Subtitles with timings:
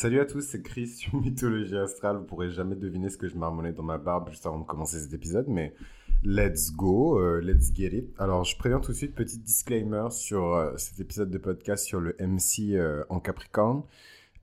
[0.00, 2.18] Salut à tous, c'est Chris sur Mythologie Astrale.
[2.18, 5.00] Vous pourrez jamais deviner ce que je marmonnais dans ma barbe juste avant de commencer
[5.00, 5.74] cet épisode, mais
[6.22, 8.14] let's go, euh, let's get it.
[8.16, 11.98] Alors, je préviens tout de suite, petit disclaimer sur euh, cet épisode de podcast sur
[11.98, 13.82] le MC euh, en Capricorne.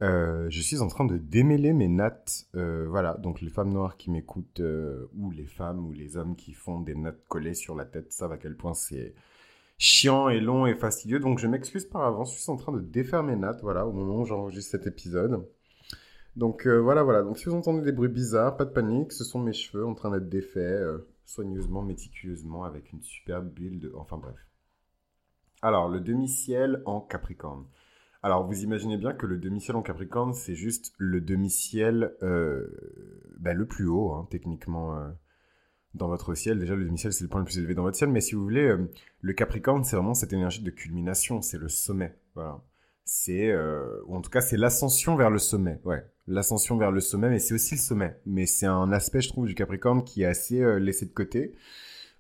[0.02, 2.48] je suis en train de démêler mes nattes.
[2.54, 4.62] voilà, donc les femmes noires qui m'écoutent,
[5.16, 8.34] ou les femmes ou les hommes qui font des nattes collées sur la tête, savent
[8.34, 9.14] à quel point c'est
[9.78, 11.20] chiant et long et fastidieux.
[11.20, 13.92] Donc je m'excuse par avance, je suis en train de défaire mes nattes, voilà, au
[13.92, 15.48] moment où j'enregistre cet épisode.
[16.36, 17.24] Donc euh, voilà, voilà.
[17.24, 19.94] Donc si vous entendez des bruits bizarres, pas de panique, ce sont mes cheveux en
[19.94, 23.92] train d'être défaits euh, soigneusement, méticuleusement, avec une superbe bulle de...
[23.96, 24.36] Enfin bref.
[25.62, 27.66] Alors, le demi-ciel en Capricorne.
[28.22, 32.68] Alors, vous imaginez bien que le demi-ciel en Capricorne, c'est juste le demi-ciel euh,
[33.40, 34.96] ben, le plus haut, hein, techniquement
[35.96, 36.60] dans votre ciel.
[36.60, 38.10] Déjà, le demi-ciel, c'est le point le plus élevé dans votre ciel.
[38.10, 38.90] Mais si vous voulez, euh,
[39.22, 41.42] le Capricorne, c'est vraiment cette énergie de culmination.
[41.42, 42.16] C'est le sommet.
[42.36, 42.62] Voilà.
[43.06, 45.80] C'est, euh, ou en tout cas, c'est l'ascension vers le sommet.
[45.86, 46.04] Ouais.
[46.28, 48.20] L'ascension vers le sommet, mais c'est aussi le sommet.
[48.26, 51.56] Mais c'est un aspect, je trouve, du Capricorne qui est assez euh, laissé de côté.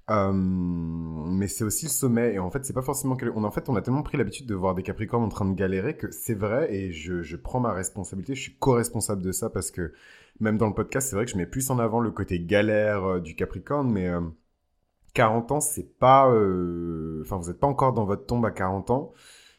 [0.07, 2.35] Mais c'est aussi le sommet.
[2.35, 3.17] Et en fait, c'est pas forcément.
[3.35, 5.55] On, en fait, on a tellement pris l'habitude de voir des Capricornes en train de
[5.55, 8.35] galérer que c'est vrai et je, je prends ma responsabilité.
[8.35, 9.93] Je suis co-responsable de ça parce que
[10.39, 13.03] même dans le podcast, c'est vrai que je mets plus en avant le côté galère
[13.05, 14.09] euh, du Capricorne, mais
[15.13, 16.25] 40 euh, ans, c'est pas.
[16.25, 19.13] Enfin, vous n'êtes pas encore dans votre tombe à 40 ans.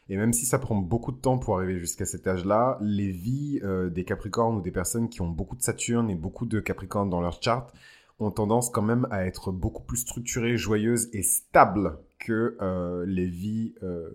[0.09, 3.59] Et même si ça prend beaucoup de temps pour arriver jusqu'à cet âge-là, les vies
[3.91, 7.19] des Capricornes ou des personnes qui ont beaucoup de Saturne et beaucoup de Capricorne dans
[7.19, 7.73] leur charte,
[8.19, 13.27] ont tendance quand même à être beaucoup plus structurées, joyeuses et stables que euh, les
[13.27, 14.09] vies euh,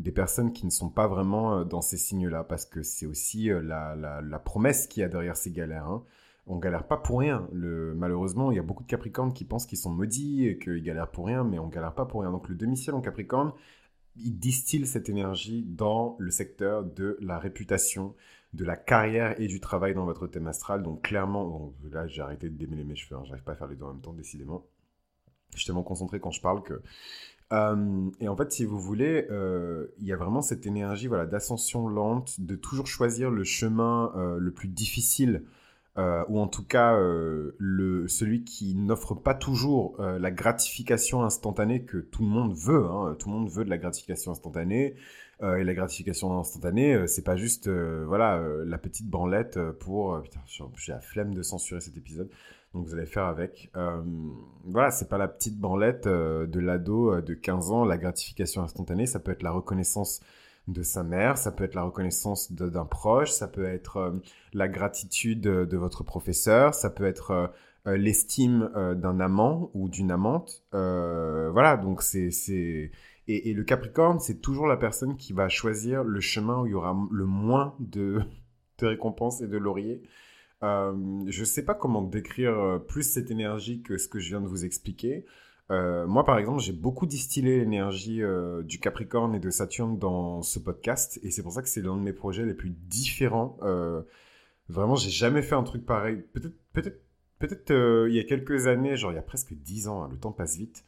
[0.00, 3.48] des personnes qui ne sont pas vraiment euh, dans ces signes-là, parce que c'est aussi
[3.48, 5.86] la, la, promesse qu'il y a derrière ces galères.
[5.86, 6.02] Hein.
[6.46, 7.48] On galère pas pour rien.
[7.52, 10.82] Le, malheureusement, il y a beaucoup de Capricornes qui pensent qu'ils sont maudits et qu'ils
[10.82, 12.30] galèrent pour rien, mais on galère pas pour rien.
[12.30, 13.52] Donc le demi-ciel en Capricorne,
[14.16, 18.14] il distille cette énergie dans le secteur de la réputation,
[18.52, 20.82] de la carrière et du travail dans votre thème astral.
[20.82, 23.76] Donc clairement, là j'ai arrêté de démêler mes cheveux, hein, j'arrive pas à faire les
[23.76, 24.66] deux en même temps décidément.
[25.52, 26.82] Je suis tellement concentré quand je parle que...
[27.52, 29.26] Et en fait, si vous voulez,
[29.98, 34.52] il y a vraiment cette énergie voilà, d'ascension lente, de toujours choisir le chemin le
[34.52, 35.42] plus difficile
[35.96, 42.22] ou en tout cas le, celui qui n'offre pas toujours la gratification instantanée que tout
[42.22, 42.86] le monde veut.
[42.86, 43.16] Hein.
[43.18, 44.94] Tout le monde veut de la gratification instantanée.
[45.42, 50.22] et la gratification instantanée, c'est pas juste voilà la petite branlette pour...
[50.22, 52.30] putain, j'ai la flemme de censurer cet épisode.
[52.74, 53.70] Donc vous allez faire avec.
[54.64, 57.84] voilà, c'est pas la petite branlette de l'ado de 15 ans.
[57.84, 60.20] La gratification instantanée, ça peut être la reconnaissance
[60.68, 64.10] de sa mère, ça peut être la reconnaissance d'un proche, ça peut être euh,
[64.52, 67.46] la gratitude de, votre professeur, ça peut être euh,
[67.86, 70.62] euh, l'estime d'un amant ou d'une amante.
[70.72, 72.30] voilà, donc c'est...
[73.28, 76.70] Et, et, le Capricorne, c'est toujours la personne qui va choisir le chemin où il
[76.70, 78.22] y aura le moins de
[78.82, 80.02] récompenses et de lauriers.
[80.62, 84.46] Je ne sais pas comment décrire plus cette énergie que ce que je viens de
[84.48, 85.24] vous expliquer.
[85.70, 90.42] Euh, moi, par exemple, j'ai beaucoup distillé l'énergie euh, du Capricorne et de Saturne dans
[90.42, 93.56] ce podcast, et c'est pour ça que c'est l'un de mes projets les plus différents.
[93.62, 94.02] Euh,
[94.68, 96.24] vraiment, j'ai jamais fait un truc pareil.
[96.32, 97.00] Peut-être, peut-être,
[97.38, 100.18] peut-être il y a quelques années, genre il y a presque dix ans, hein, le
[100.18, 100.84] temps passe vite.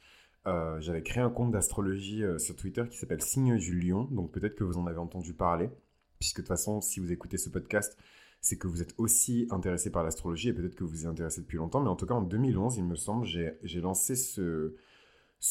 [0.80, 4.64] j'avais créé un compte d'astrologie sur Twitter qui s'appelle Signe du Lion, donc peut-être que
[4.64, 5.70] vous en avez entendu parler,
[6.18, 7.96] puisque de toute façon, si vous écoutez ce podcast,
[8.42, 11.58] c'est que vous êtes aussi intéressé par l'astrologie et peut-être que vous y intéressé depuis
[11.58, 14.74] longtemps, mais en tout cas en 2011, il me semble, j'ai lancé ce,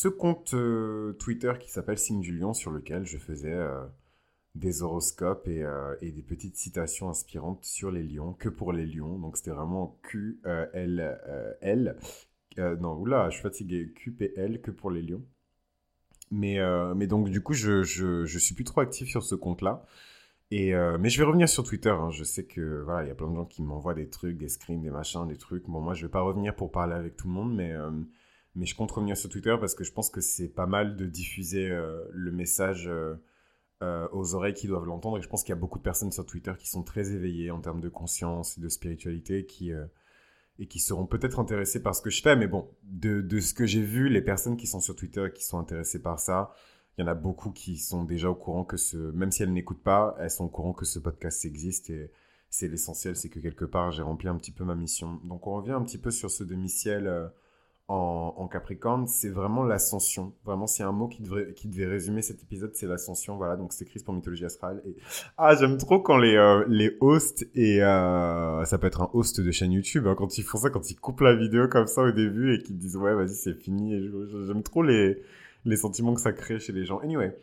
[0.09, 3.85] compte euh, Twitter qui s'appelle Signe du Lion sur lequel je faisais euh,
[4.55, 8.85] des horoscopes et, euh, et, des petites citations inspirantes sur les lions, que pour les
[8.85, 9.17] lions.
[9.17, 11.95] Donc c'était vraiment Q-L-L.
[12.57, 13.93] non, oula, je suis fatigué.
[13.95, 15.23] Q-P-L, que pour les lions.
[16.29, 16.59] Mais,
[16.95, 19.85] mais donc du coup, je, je, je suis plus trop actif sur ce compte-là.
[20.53, 21.89] Euh, mais je vais revenir sur Twitter.
[21.89, 22.11] Hein.
[22.11, 24.49] Je sais que voilà, il y a plein de gens qui m'envoient des trucs, des
[24.49, 25.65] screens, des machins, des trucs.
[25.67, 27.89] Bon, moi, je vais pas revenir pour parler avec tout le monde, mais euh,
[28.55, 31.05] mais je compte revenir sur Twitter parce que je pense que c'est pas mal de
[31.05, 32.89] diffuser euh, le message
[34.11, 35.17] aux oreilles qui doivent l'entendre.
[35.17, 37.49] Et je pense qu'il y a beaucoup de personnes sur Twitter qui sont très éveillées
[37.49, 39.71] en termes de conscience et de spiritualité, qui
[40.59, 42.35] et qui seront peut-être intéressées par ce que je fais.
[42.35, 45.31] Mais bon, de, de ce que j'ai vu, les personnes qui sont sur Twitter et
[45.31, 46.53] qui sont intéressées par ça,
[46.97, 49.53] il y en a beaucoup qui sont déjà au courant que ce, même si elles
[49.53, 52.11] n'écoutent pas, elles sont au courant que ce podcast existe et
[52.49, 55.19] c'est l'essentiel, c'est que quelque part j'ai rempli un petit peu ma mission.
[55.23, 57.27] Donc on revient un petit peu sur ce demi-ciel euh,
[57.93, 60.33] en, Capricorne, c'est vraiment l'ascension.
[60.45, 63.35] Vraiment, a un mot qui devrait, qui devait résumer cet épisode, c'est l'ascension.
[63.35, 64.81] Voilà, donc c'est Chris pour Mythologie Astrale.
[64.85, 64.95] Et...
[65.37, 69.41] Ah, j'aime trop quand les, euh, les hosts, et euh, ça peut être un host
[69.41, 72.03] de chaîne YouTube, hein, quand ils font ça, quand ils coupent la vidéo comme ça
[72.03, 74.09] au début et qu'ils disent ouais, vas-y, c'est fini.
[74.47, 75.21] J'aime trop les
[75.65, 76.99] les sentiments que ça crée chez les gens.
[76.99, 77.37] Anyway.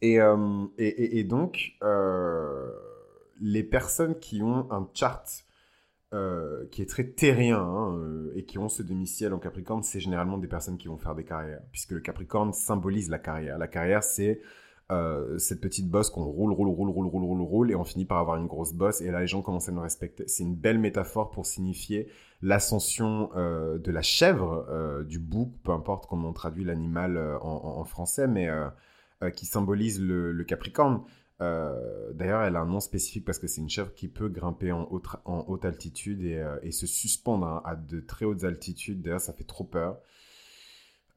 [0.00, 2.70] Et, euh, et, et, donc, euh,
[3.40, 5.26] les personnes qui ont un chart
[6.14, 10.38] euh, qui est très terrien hein, et qui ont ce demi-ciel en Capricorne, c'est généralement
[10.38, 13.58] des personnes qui vont faire des carrières, puisque le Capricorne symbolise la carrière.
[13.58, 14.40] La carrière, c'est
[14.92, 18.04] euh, cette petite bosse qu'on roule, roule, roule, roule, roule, roule, roule, et on finit
[18.04, 20.24] par avoir une grosse bosse, et là les gens commencent à nous respecter.
[20.26, 22.08] C'est une belle métaphore pour signifier
[22.42, 24.66] l'ascension de la chèvre,
[25.08, 28.50] du bouc, peu importe comment on traduit l'animal en, français, mais
[29.34, 31.02] qui symbolise le Capricorne.
[31.40, 34.72] Euh, d'ailleurs, elle a un nom spécifique parce que c'est une chèvre qui peut grimper
[34.72, 39.02] en haute, altitude et, euh, se suspendre hein, à de très hautes altitudes.
[39.02, 39.98] D'ailleurs, ça fait trop peur.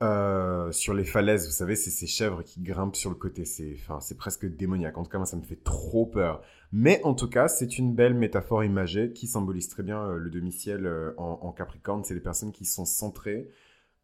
[0.04, 3.46] Euh, sur les falaises, vous savez, c'est ces chèvres qui grimpent sur le côté.
[3.46, 4.98] C'est, enfin, c'est presque démoniaque.
[4.98, 6.42] En tout cas, moi, ça me fait trop peur.
[6.72, 10.88] Mais en tout cas, c'est une belle métaphore imagée qui symbolise très bien le demi-ciel
[11.18, 12.04] en, en, Capricorne.
[12.04, 13.50] C'est les personnes qui sont centrées,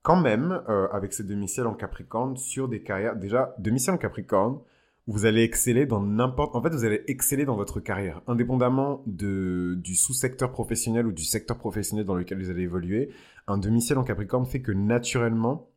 [0.01, 3.16] quand même, avec ce demi-ciel en Capricorne, sur des carrières.
[3.16, 4.60] Déjà, demi-ciel en Capricorne,
[5.07, 6.56] vous allez exceller dans n'importe...
[6.56, 11.25] En fait, vous allez exceller dans votre carrière, indépendamment de, du sous-secteur professionnel ou du
[11.25, 13.10] secteur professionnel dans lequel vous allez évoluer.
[13.48, 15.69] Un demi-ciel en Capricorne fait que naturellement,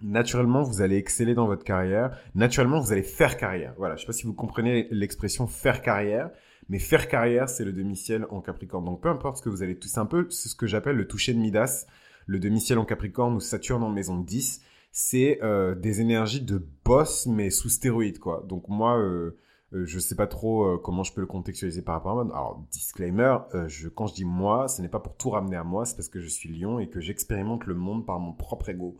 [0.00, 2.18] naturellement, vous allez exceller dans votre carrière.
[2.34, 3.74] Naturellement, vous allez faire carrière.
[3.78, 6.30] Voilà, je sais pas si vous comprenez l'expression faire carrière,
[6.68, 8.84] mais faire carrière, c'est le demi-ciel en Capricorne.
[8.84, 9.78] Donc, peu importe ce que vous allez...
[9.82, 11.86] C'est un peu ce que j'appelle le toucher de Midas,
[12.26, 14.62] le demi-ciel en Capricorne ou Saturne en maison 10
[14.98, 18.42] c'est euh, des énergies de boss, mais sous stéroïdes, quoi.
[18.48, 19.36] Donc moi, euh,
[19.74, 22.34] euh, je sais pas trop comment je peux le contextualiser par rapport à moi.
[22.34, 25.84] Alors, disclaimer, je, quand je dis moi, ce n'est pas pour tout ramener à moi,
[25.84, 28.98] c'est parce que je suis lion et que j'expérimente le monde par mon propre ego.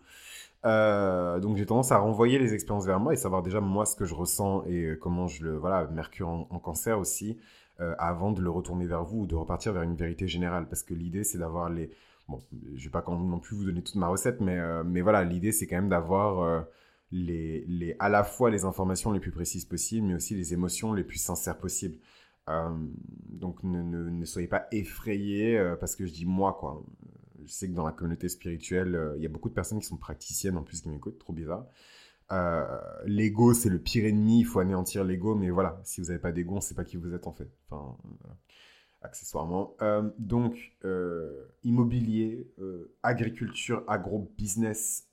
[1.40, 4.04] Donc j'ai tendance à renvoyer les expériences vers moi et savoir déjà moi ce que
[4.04, 5.56] je ressens et comment je le...
[5.56, 7.38] Voilà, Mercure en, cancer aussi,
[7.98, 10.66] avant de le retourner vers vous ou de repartir vers une vérité générale.
[10.68, 11.90] Parce que l'idée, c'est d'avoir les
[12.28, 12.42] Bon,
[12.74, 15.52] je vais pas non plus vous donner toute ma recette, mais, euh, mais voilà, l'idée
[15.52, 16.60] c'est quand même d'avoir euh,
[17.12, 20.92] les, les, à la fois les informations les plus précises possibles, mais aussi les émotions
[20.92, 21.98] les plus sincères possibles.
[22.48, 22.70] Euh,
[23.28, 26.82] donc ne, ne, soyez pas effrayés parce que je dis moi, quoi.
[27.46, 29.96] Je sais que dans la communauté spirituelle, il y a beaucoup de personnes qui sont
[29.96, 31.66] praticiennes en plus qui m'écoutent, trop bizarre.
[33.06, 36.32] l'ego, c'est le pire ennemi, il faut anéantir l'ego, mais voilà, si vous n'avez pas
[36.32, 37.48] d'ego, on ne sait pas qui vous êtes en fait.
[37.70, 37.96] Enfin,
[39.06, 39.74] accessoirement.
[39.80, 45.08] Euh, donc, euh, immobilier, euh, agriculture, agro-business,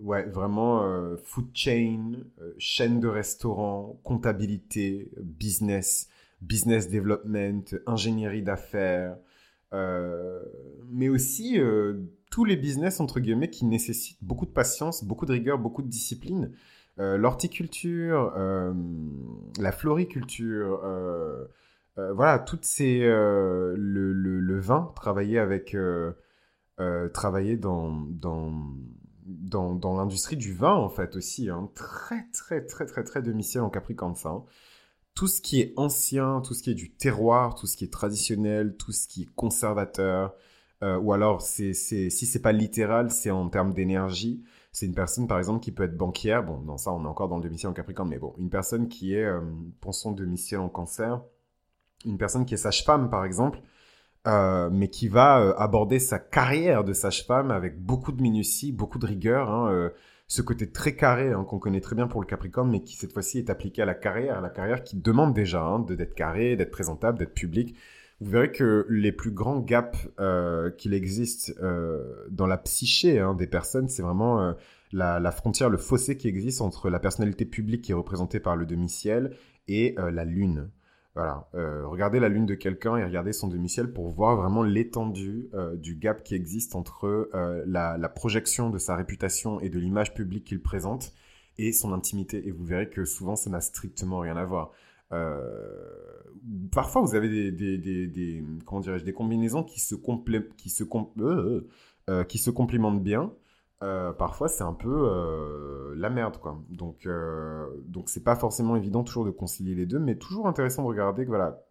[0.00, 2.24] ouais, vraiment food chain,
[2.58, 6.08] chaîne de restaurants, comptabilité, business,
[6.40, 9.16] business development, ingénierie d'affaires,
[9.72, 11.58] mais aussi
[12.30, 15.88] tous les business, entre guillemets, qui nécessitent beaucoup de patience, beaucoup de rigueur, beaucoup de
[15.88, 16.52] discipline.
[16.98, 18.72] Euh, l'horticulture, euh,
[19.58, 21.46] la floriculture, euh,
[21.96, 25.76] voilà, toutes ces le, le, vin, travailler avec,
[27.12, 28.52] travailler dans dans
[29.24, 31.70] dans, dans l'industrie du vin en fait aussi, hein.
[31.74, 34.30] très très très très très demi-ciel en Capricorne ça.
[34.30, 34.44] Hein.
[35.14, 37.92] Tout ce qui est ancien, tout ce qui est du terroir, tout ce qui est
[37.92, 40.34] traditionnel, tout ce qui est conservateur,
[40.82, 44.42] ou alors c'est, c'est, si c'est pas littéral, c'est en termes d'énergie.
[44.72, 46.42] C'est une personne, par exemple, qui peut être banquière.
[46.42, 48.88] Bon, non, ça, on est encore dans le demi-ciel en Capricorne, mais bon, une personne
[48.88, 49.40] qui est, euh,
[49.80, 51.20] pour son demi-ciel en Cancer,
[52.06, 53.60] une personne qui est sage-femme, par exemple,
[54.26, 58.98] euh, mais qui va euh, aborder sa carrière de sage-femme avec beaucoup de minutie, beaucoup
[58.98, 59.50] de rigueur.
[59.50, 59.90] Hein,
[60.32, 63.12] ce côté très carré hein, qu'on connaît très bien pour le Capricorne, mais qui cette
[63.12, 66.56] fois-ci est appliqué à la carrière, à la carrière qui demande déjà hein, d'être carré,
[66.56, 67.76] d'être présentable, d'être public
[68.22, 73.34] vous verrez que les plus grands gaps euh, qu'il existe euh, dans la psyché hein,
[73.34, 74.52] des personnes, c'est vraiment euh,
[74.92, 78.64] la, frontière, le fossé qui existe entre la personnalité publique qui est représentée par le
[78.64, 79.36] demi-ciel
[79.66, 80.70] et la lune.
[81.14, 85.94] Voilà, regardez la lune de quelqu'un et regardez son demi-ciel pour voir vraiment l'étendue du
[85.96, 87.28] gap qui existe entre
[87.66, 91.12] la, la, projection de sa réputation et de l'image publique qu'il présente
[91.58, 92.48] et son intimité.
[92.48, 94.72] Et vous verrez que souvent ça n'a strictement rien à voir.
[95.12, 95.40] Euh,
[96.70, 100.84] parfois, vous avez des, comment des combinaisons qui se, complè qui se,
[101.18, 101.68] euh,
[102.08, 103.32] euh, qui se complimentent bien.
[104.18, 106.60] Parfois, c'est un peu la merde, quoi.
[106.70, 107.08] Donc,
[107.86, 111.24] donc c'est pas forcément évident toujours de concilier les deux, mais toujours intéressant de regarder,
[111.24, 111.64] voilà,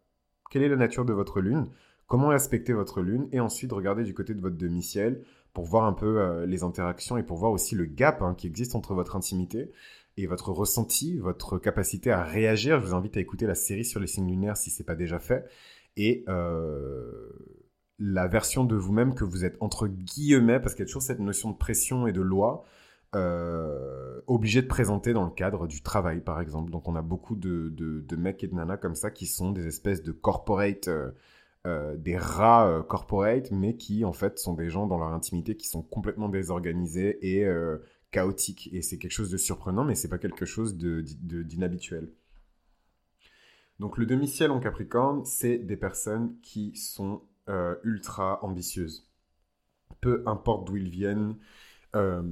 [0.49, 1.67] quelle est la nature de votre lune,
[2.07, 5.93] comment respecter votre lune, et ensuite regarder du côté de votre demi-ciel pour voir un
[5.93, 9.71] peu les interactions et pour voir aussi le gap hein, qui existe entre votre intimité
[10.17, 12.79] et votre ressenti, votre capacité à réagir.
[12.81, 14.95] Je vous invite à écouter la série sur les signes lunaires si ce n'est pas
[14.95, 15.45] déjà fait.
[15.97, 17.29] Et euh,
[18.03, 21.19] la version de vous-même que vous êtes entre guillemets, parce qu'il y a toujours cette
[21.19, 22.65] notion de pression et de loi,
[23.13, 26.71] euh, obligé de présenter dans le cadre du travail, par exemple.
[26.71, 29.67] Donc on a beaucoup de, de, mecs et de nanas comme ça qui sont des
[29.67, 30.89] espèces de corporate,
[31.67, 35.67] euh, des rats corporate, mais qui en fait sont des gens dans leur intimité qui
[35.67, 37.45] sont complètement désorganisés et
[38.09, 42.09] chaotique et c'est quelque chose de surprenant mais c'est pas quelque chose d'inhabituel.
[43.79, 49.09] Donc le demi-ciel en Capricorne, c'est des personnes qui sont euh, ultra ambitieuses.
[49.99, 51.37] Peu importe d'où ils viennent,
[51.95, 52.23] euh,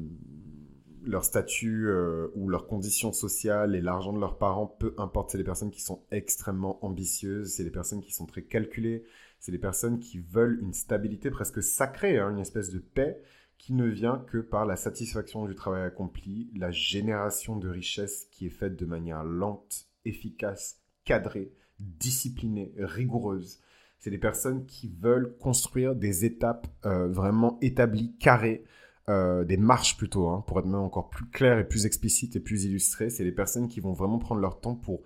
[1.04, 5.38] leur statut euh, ou leurs conditions sociales et l'argent de leurs parents, peu importe, c'est
[5.38, 9.04] des personnes qui sont extrêmement ambitieuses, c'est des personnes qui sont très calculées,
[9.40, 13.22] c'est des personnes qui veulent une stabilité presque sacrée, hein, une espèce de paix
[13.58, 18.48] qui ne vient que par la satisfaction du travail accompli, la génération de richesses qui
[18.48, 23.62] est faite de manière lente, efficace, cadrée, disciplinée, rigoureuse.
[24.00, 28.64] C'est des personnes qui veulent construire des étapes euh, vraiment établies, carrées,
[29.10, 32.40] euh, des marches plutôt, hein, pour être même encore plus clair et plus explicite et
[32.40, 33.10] plus illustré.
[33.10, 35.02] C'est des personnes qui vont vraiment prendre leur temps pour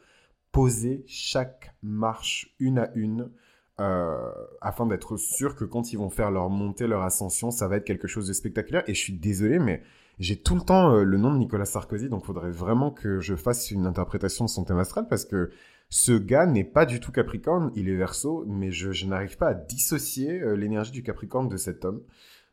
[0.51, 3.31] poser chaque marche une à une,
[3.79, 4.31] euh,
[4.61, 7.85] afin d'être sûr que quand ils vont faire leur montée, leur ascension, ça va être
[7.85, 8.83] quelque chose de spectaculaire.
[8.87, 9.81] Et je suis désolé, mais
[10.19, 13.35] j'ai tout le temps le nom de Nicolas Sarkozy, donc il faudrait vraiment que je
[13.35, 15.49] fasse une interprétation de son thème astral parce que
[15.89, 19.53] ce gars n'est pas du tout Capricorne, il est Verseau, mais je, n'arrive pas à
[19.53, 22.01] dissocier l'énergie du Capricorne de cet homme.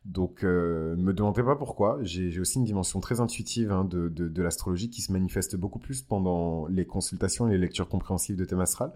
[0.05, 1.99] Donc, euh, ne me demandez pas pourquoi.
[2.01, 6.01] J'ai aussi une dimension très intuitive hein, de, de, l'astrologie qui se manifeste beaucoup plus
[6.01, 8.93] pendant les consultations et les lectures compréhensives de thème astral.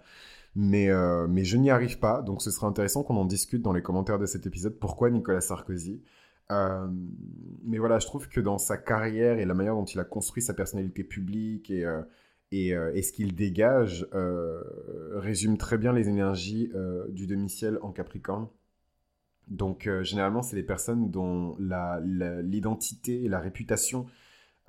[0.55, 2.21] Mais, euh, mais je n'y arrive pas.
[2.21, 4.79] Donc, ce serait intéressant qu'on en discute dans les commentaires de cet épisode.
[4.79, 6.01] Pourquoi Nicolas Sarkozy?
[6.51, 6.87] Euh,
[7.63, 10.41] Mais voilà, je trouve que dans sa carrière et la manière dont il a construit
[10.41, 11.85] sa personnalité publique et,
[12.51, 14.07] et, et ce qu'il dégage
[15.13, 16.71] résume très bien les énergies
[17.09, 18.47] du demi-ciel en Capricorne.
[19.47, 24.05] Donc, euh, généralement, c'est des personnes dont l'identité et la réputation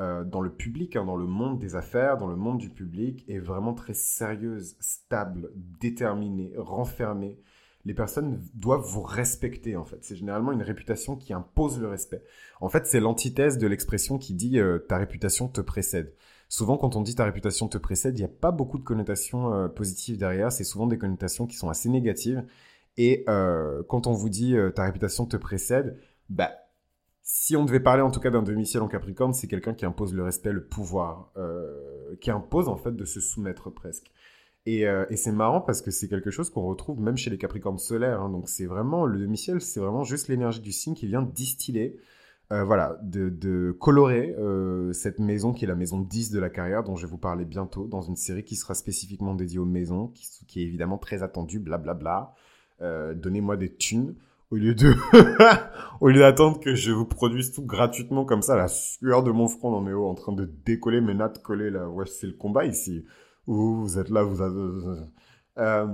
[0.00, 3.24] euh, dans le public, hein, dans le monde des affaires, dans le monde du public,
[3.28, 7.38] est vraiment très sérieuse, stable, déterminée, renfermée.
[7.86, 9.98] Les personnes doivent vous respecter, en fait.
[10.02, 12.22] C'est généralement une réputation qui impose le respect.
[12.60, 16.12] En fait, c'est l'antithèse de l'expression qui dit euh, ta réputation te précède.
[16.48, 19.68] Souvent, quand on dit ta réputation te précède, il n'y a pas beaucoup de connotations
[19.70, 20.52] positives derrière.
[20.52, 22.44] C'est souvent des connotations qui sont assez négatives.
[22.96, 25.98] Et euh, quand on vous dit euh, ta réputation te précède,
[26.30, 26.50] bah,
[27.22, 30.14] si on devait parler en tout cas d'un demi-ciel en Capricorne, c'est quelqu'un qui impose
[30.14, 34.10] le respect, le pouvoir, euh, qui impose en fait de se soumettre presque.
[34.68, 37.78] Et, et c'est marrant parce que c'est quelque chose qu'on retrouve même chez les Capricornes
[37.78, 38.20] solaires.
[38.20, 38.30] Hein.
[38.30, 42.00] donc c'est vraiment le demi-ciel, c'est vraiment juste l'énergie du signe qui vient distiller,
[42.50, 44.34] voilà, de, colorer
[44.92, 47.44] cette maison qui est la maison 10 de la carrière dont je vais vous parler
[47.44, 50.12] bientôt dans une série qui sera spécifiquement dédiée aux maisons,
[50.46, 51.94] qui, est évidemment très attendue, blablabla.
[51.94, 52.34] Bla bla.
[52.82, 54.16] Euh, donnez-moi des thunes
[54.50, 54.92] au lieu de
[56.02, 59.48] au lieu d'attendre que je vous produise tout gratuitement comme ça la sueur de mon
[59.48, 62.34] front dans mes hauts en train de décoller mes nattes collées là ouais c'est le
[62.34, 63.06] combat ici
[63.46, 64.42] vous, êtes là vous
[65.58, 65.86] euh,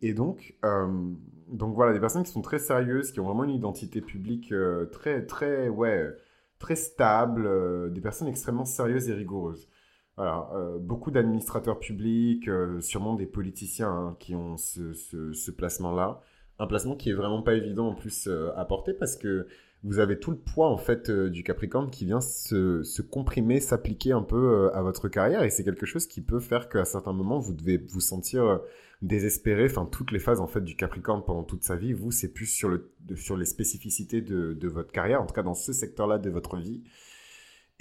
[0.00, 1.12] et donc euh,
[1.52, 4.86] donc voilà des personnes qui sont très sérieuses qui ont vraiment une identité publique euh,
[4.86, 6.14] très très ouais
[6.58, 9.68] très stable des personnes extrêmement sérieuses et rigoureuses.
[10.16, 10.48] Voilà,
[10.80, 12.48] beaucoup d'administrateurs publics,
[12.80, 16.20] sûrement des politiciens hein, qui ont ce, ce, ce placement-là.
[16.58, 19.48] Un placement qui est vraiment pas évident en plus euh, à porter parce que
[19.84, 23.60] vous avez tout le poids en fait euh, du Capricorne qui vient se, se comprimer,
[23.60, 26.84] s'appliquer un peu euh, à votre carrière et c'est quelque chose qui peut faire qu'à
[26.84, 28.60] certains moments vous devez vous sentir
[29.02, 29.66] désespéré.
[29.66, 32.46] Enfin, toutes les phases en fait du Capricorne pendant toute sa vie, vous c'est plus
[32.46, 36.18] sur le sur les spécificités de, de votre carrière, en tout cas dans ce secteur-là
[36.18, 36.82] de votre vie.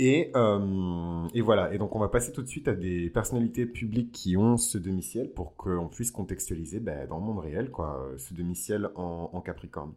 [0.01, 1.73] Euh, et, voilà.
[1.73, 4.77] Et donc, on va passer tout de suite à des personnalités publiques qui ont ce
[4.77, 9.93] demi-ciel pour qu'on puisse contextualiser ben, dans le monde réel, quoi, ce demi-ciel en, Capricorne.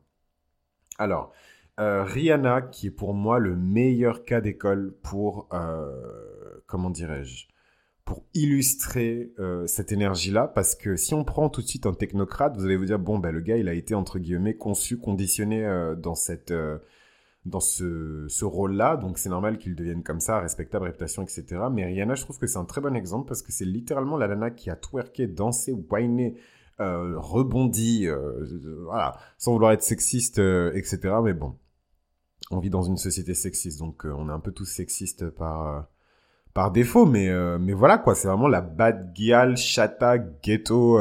[0.99, 1.33] Alors,
[1.81, 5.91] euh, Rihanna, qui est pour moi le meilleur cas d'école pour, euh,
[6.67, 7.47] comment dirais-je,
[8.05, 9.33] pour illustrer
[9.67, 12.85] cette énergie-là, parce que si on prend tout de suite un technocrate, vous allez vous
[12.85, 15.67] dire, bon, ben, le gars, il a été, entre guillemets, conçu, conditionné
[15.97, 16.53] dans cette
[17.45, 21.45] dans ce, ce rôle-là, donc c'est normal qu'il devienne comme ça, respectable, réputation, etc.
[21.71, 24.29] Mais Rihanna, je trouve que c'est un très bon exemple parce que c'est littéralement la
[24.29, 26.37] nana qui a twerké, dansé, whiné,
[26.81, 28.45] euh, rebondi, euh,
[28.85, 31.15] voilà, sans vouloir être sexiste, euh, etc.
[31.23, 31.57] Mais bon,
[32.55, 35.87] on vit dans une société sexiste, donc on est un peu tous sexistes par
[36.55, 40.99] par défaut, mais mais voilà quoi, c'est vraiment la bad girl, chata, ghetto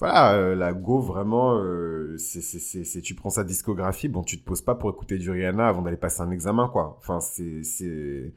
[0.00, 4.62] voilà, euh, la Go, vraiment, euh, c'est, tu prends sa discographie, bon, tu te poses
[4.62, 6.96] pas pour écouter du Rihanna avant d'aller passer un examen, quoi.
[6.98, 8.32] Enfin, c'est,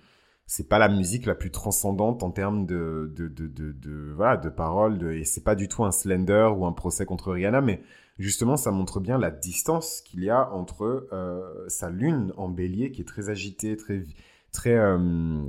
[0.46, 4.50] c'est pas la musique la plus transcendante en termes de, de, de, de, voilà, de
[4.50, 7.82] paroles, de, et c'est pas du tout un Slender ou un procès contre Rihanna, mais
[8.20, 12.92] justement, ça montre bien la distance qu'il y a entre euh, sa lune en bélier,
[12.92, 14.04] qui est très agitée, très,
[14.52, 14.76] très,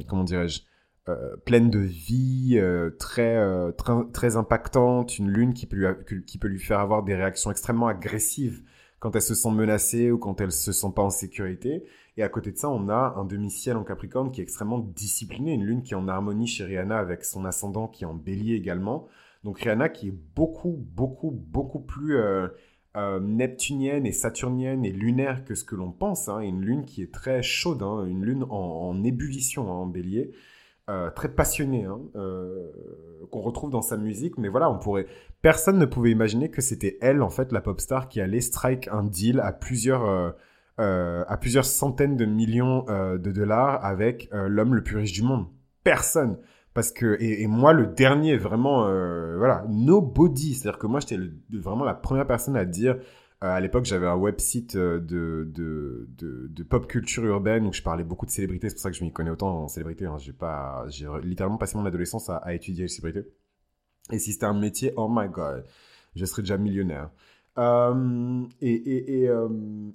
[0.09, 0.63] comment dirais-je,
[1.11, 6.25] euh, pleine de vie, euh, très, euh, très, très impactante, une lune qui peut, lui,
[6.25, 8.63] qui peut lui faire avoir des réactions extrêmement agressives
[9.01, 11.85] quand elle se sent menacée ou quand elle se sent pas en sécurité.
[12.16, 15.52] Et à côté de ça, on a un demi-ciel en Capricorne qui est extrêmement discipliné,
[15.52, 18.54] une lune qui est en harmonie chez Rihanna avec son ascendant qui est en bélier
[18.54, 19.09] également.
[19.42, 22.49] Donc Rihanna qui est beaucoup, beaucoup, beaucoup plus euh,
[22.97, 26.28] euh, neptunienne et saturnienne et lunaire que ce que l'on pense.
[26.28, 26.38] Hein.
[26.38, 28.04] Une lune qui est très chaude, hein.
[28.06, 30.30] une lune en, ébullition hein, en bélier.
[30.90, 31.99] Euh, très passionnée, hein,
[33.30, 34.37] qu'on retrouve dans sa musique.
[34.37, 35.06] Mais voilà, on pourrait.
[35.40, 38.88] Personne ne pouvait imaginer que c'était elle, en fait, la pop star qui allait strike
[38.88, 40.35] un deal à plusieurs,
[40.78, 45.47] à plusieurs centaines de millions de dollars avec l'homme le plus riche du monde.
[45.83, 46.38] Personne.
[46.75, 50.54] Parce que et, moi le dernier vraiment euh, voilà nobody.
[50.54, 51.19] C'est à dire que moi j'étais
[51.52, 52.97] vraiment la première personne à dire
[53.45, 56.09] euh, à l'époque j'avais un website euh, de, de,
[56.49, 58.69] de, pop culture urbaine où je parlais beaucoup de célébrités.
[58.69, 60.19] C'est pour ça que je m'y connais autant en célébrité hein.
[60.19, 63.28] j'ai pas j'ai littéralement passé mon adolescence à étudier les célébrités.
[64.11, 65.64] Et si c'était un métier oh my god
[66.16, 67.11] je serais déjà millionnaire
[67.56, 69.49] euh, et, et, euh,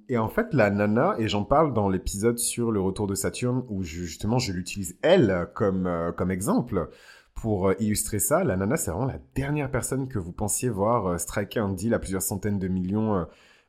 [0.07, 3.65] et, en fait, la nana, et j'en parle dans l'épisode sur le retour de Saturne,
[3.69, 6.89] où justement je l'utilise elle comme, euh, comme exemple
[7.35, 8.43] pour illustrer ça.
[8.43, 11.99] La nana, c'est vraiment la dernière personne que vous pensiez voir striker un deal à
[11.99, 13.25] plusieurs centaines de millions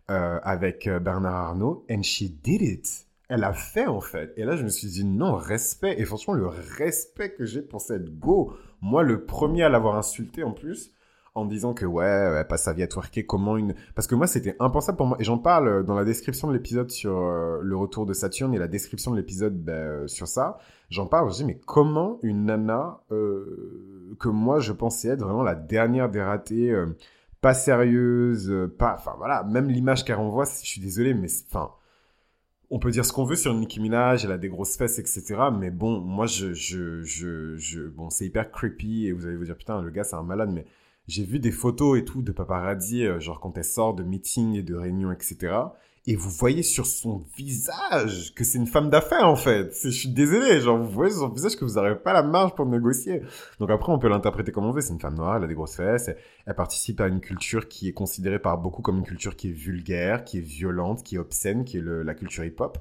[0.08, 1.84] avec Bernard Arnault.
[1.88, 3.06] And she did it.
[3.28, 4.32] Elle a fait en fait.
[4.36, 6.00] Et là, je me suis dit non, respect.
[6.00, 10.42] Et franchement, le respect que j'ai pour cette go, moi le premier à l'avoir insulté
[10.42, 10.92] en plus
[11.40, 13.74] en disant que ouais, elle passe sa vie à twerker, comment une...
[13.94, 15.16] Parce que moi, c'était impensable pour moi.
[15.20, 18.54] Et j'en parle euh, dans la description de l'épisode sur euh, le retour de Saturne
[18.54, 20.58] et la description de l'épisode ben, euh, sur ça.
[20.90, 25.54] J'en parle, je dis, mais comment une nana que moi, je pensais être vraiment la
[25.54, 26.74] dernière des ratées,
[27.40, 28.96] pas sérieuse, pas...
[28.98, 31.28] Enfin, voilà, même l'image qu'elle renvoie, je suis désolé, mais...
[31.48, 31.70] Enfin...
[32.72, 35.24] On peut dire ce qu'on veut sur Nicki Minaj, elle a des grosses fesses, etc.
[35.52, 39.44] Mais bon, moi, je, je, je, je bon, c'est hyper creepy et vous allez vous
[39.44, 40.64] dire, putain, le gars, c'est un malade, mais
[41.10, 44.54] j'ai vu des photos et tout de paparazzi, euh, genre quand elle sort de meetings
[44.54, 45.52] et de réunions, etc.
[46.06, 49.76] Et vous voyez sur son visage que c'est une femme d'affaires, en fait.
[49.82, 52.54] Je suis désolé, genre, vous voyez sur son visage que vous n'avez pas la marge
[52.54, 53.22] pour négocier.
[53.58, 54.80] Donc après, on peut l'interpréter comme on veut.
[54.80, 56.10] C'est une femme noire, elle a des grosses fesses,
[56.46, 59.52] elle, participe à une culture qui est considérée par beaucoup comme une culture qui est
[59.52, 62.78] vulgaire, qui est violente, qui est obscène, qui est la culture hip-hop.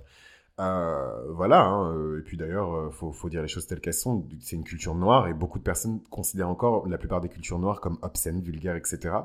[0.60, 3.94] Euh, voilà, hein, euh, et puis d'ailleurs, euh, faut, faut dire les choses telles qu'elles
[3.94, 4.28] sont.
[4.42, 7.80] C'est une culture noire et beaucoup de personnes considèrent encore la plupart des cultures noires
[7.80, 9.16] comme obscènes, vulgaires, etc.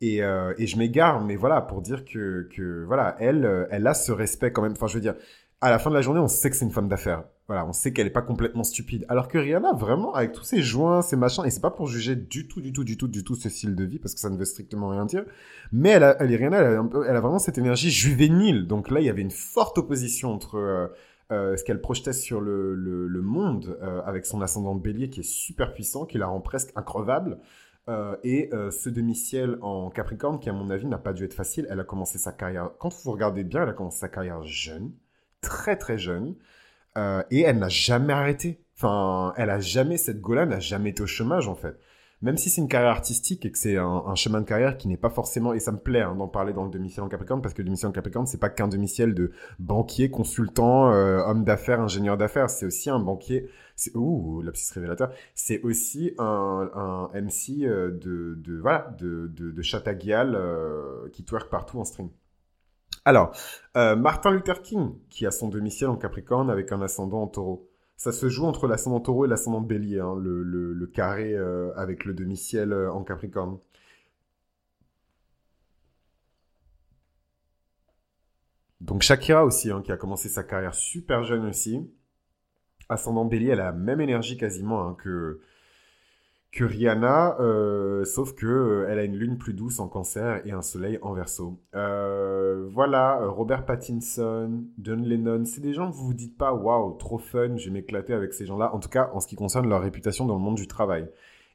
[0.00, 4.12] Et, et je m'égare, mais voilà, pour dire que, que voilà, elle, elle a ce
[4.12, 4.72] respect quand même.
[4.72, 5.16] Enfin, je veux dire,
[5.60, 7.24] à la fin de la journée, on sait que c'est une femme d'affaires.
[7.48, 9.06] Voilà, on sait qu'elle est pas complètement stupide.
[9.08, 12.14] Alors que Rihanna, vraiment, avec tous ses joints, ses machins, et c'est pas pour juger
[12.14, 14.28] du tout, du tout, du tout, du tout ce style de vie, parce que ça
[14.28, 15.24] ne veut strictement rien dire.
[15.72, 18.66] Mais elle, a, elle Rihanna, elle a, elle a, vraiment cette énergie juvénile.
[18.66, 20.88] Donc là, il y avait une forte opposition entre euh,
[21.32, 25.30] euh, ce qu'elle projetait sur le, le, monde, euh, avec son ascendant bélier qui est
[25.30, 27.38] super puissant, qui la rend presque increvable.
[28.22, 31.80] Et ce demi-ciel en Capricorne, qui à mon avis n'a pas dû être facile, elle
[31.80, 34.92] a commencé sa carrière, quand vous regardez bien, elle a commencé sa carrière jeune,
[35.40, 36.34] très très jeune,
[36.98, 38.60] euh, et elle n'a jamais arrêté.
[38.76, 41.78] Enfin, elle a jamais, cette go n'a jamais été au chômage en fait.
[42.20, 44.96] Même si c'est une carrière artistique et que c'est un, chemin de carrière qui n'est
[44.96, 47.54] pas forcément, et ça me plaît hein, d'en parler dans le demi-ciel en Capricorne, parce
[47.54, 49.30] que le demi-ciel en Capricorne, c'est pas qu'un demi-ciel de
[49.60, 55.12] banquier, consultant, euh, homme d'affaires, ingénieur d'affaires, c'est aussi un banquier, c'est, ouh, lapsus révélateur,
[55.36, 62.08] c'est aussi un, MC euh, de, de, voilà, de, de, qui twerk partout en stream.
[63.08, 63.34] Alors,
[63.78, 67.66] euh, Martin Luther King, qui a son domicile en Capricorne avec un ascendant en taureau.
[67.96, 72.12] Ça se joue entre l'ascendant taureau et l'ascendant bélier, hein, le, carré euh, avec le
[72.12, 73.60] demi-ciel euh, en Capricorne.
[78.82, 81.90] Donc Shakira aussi, hein, qui a commencé sa carrière super jeune aussi.
[82.90, 85.40] Ascendant bélier, elle a la même énergie quasiment hein, que,
[86.50, 90.52] que Rihanna, euh, sauf que euh, elle a une lune plus douce en cancer et
[90.52, 91.60] un soleil en verso.
[91.74, 96.96] Euh, voilà, Robert Pattinson, John Lennon, c'est des gens que vous vous dites pas, waouh,
[96.96, 99.68] trop fun, je vais m'éclater avec ces gens-là, en tout cas en ce qui concerne
[99.68, 101.08] leur réputation dans le monde du travail.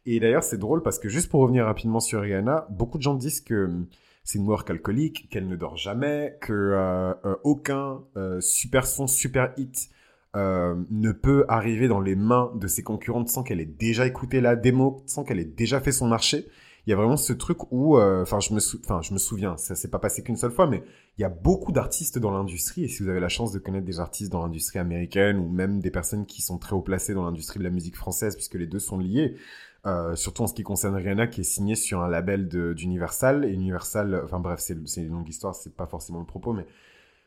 [0.06, 3.15] Et d'ailleurs, c'est drôle parce que juste pour revenir rapidement sur Rihanna, beaucoup de gens
[3.15, 3.88] disent que hum,
[4.23, 8.03] c'est une work alcoolique, qu'elle ne dort jamais, que aucun
[8.39, 9.89] super son, super hit
[10.36, 14.41] euh, ne peut arriver dans les mains de ses concurrentes sans qu'elle ait déjà écouté
[14.41, 16.48] la démo, sans qu'elle ait déjà fait son marché.
[16.86, 19.56] Il y a vraiment ce truc où, euh, enfin, je me, enfin, je me souviens,
[19.56, 20.84] ça s'est pas passé qu'une seule fois, mais
[21.17, 22.84] il y a beaucoup d'artistes dans l'industrie.
[22.84, 25.80] Et si vous avez la chance de connaître des artistes dans l'industrie américaine ou même
[25.80, 28.67] des personnes qui sont très haut placées dans l'industrie de la musique française, puisque les
[28.67, 29.38] deux sont liés,
[29.86, 33.46] euh, surtout en ce qui concerne Rihanna, qui est signé sur un label d'Universal.
[33.46, 36.65] Et Universal, enfin bref, c'est une longue histoire, c'est pas forcément le propos, mais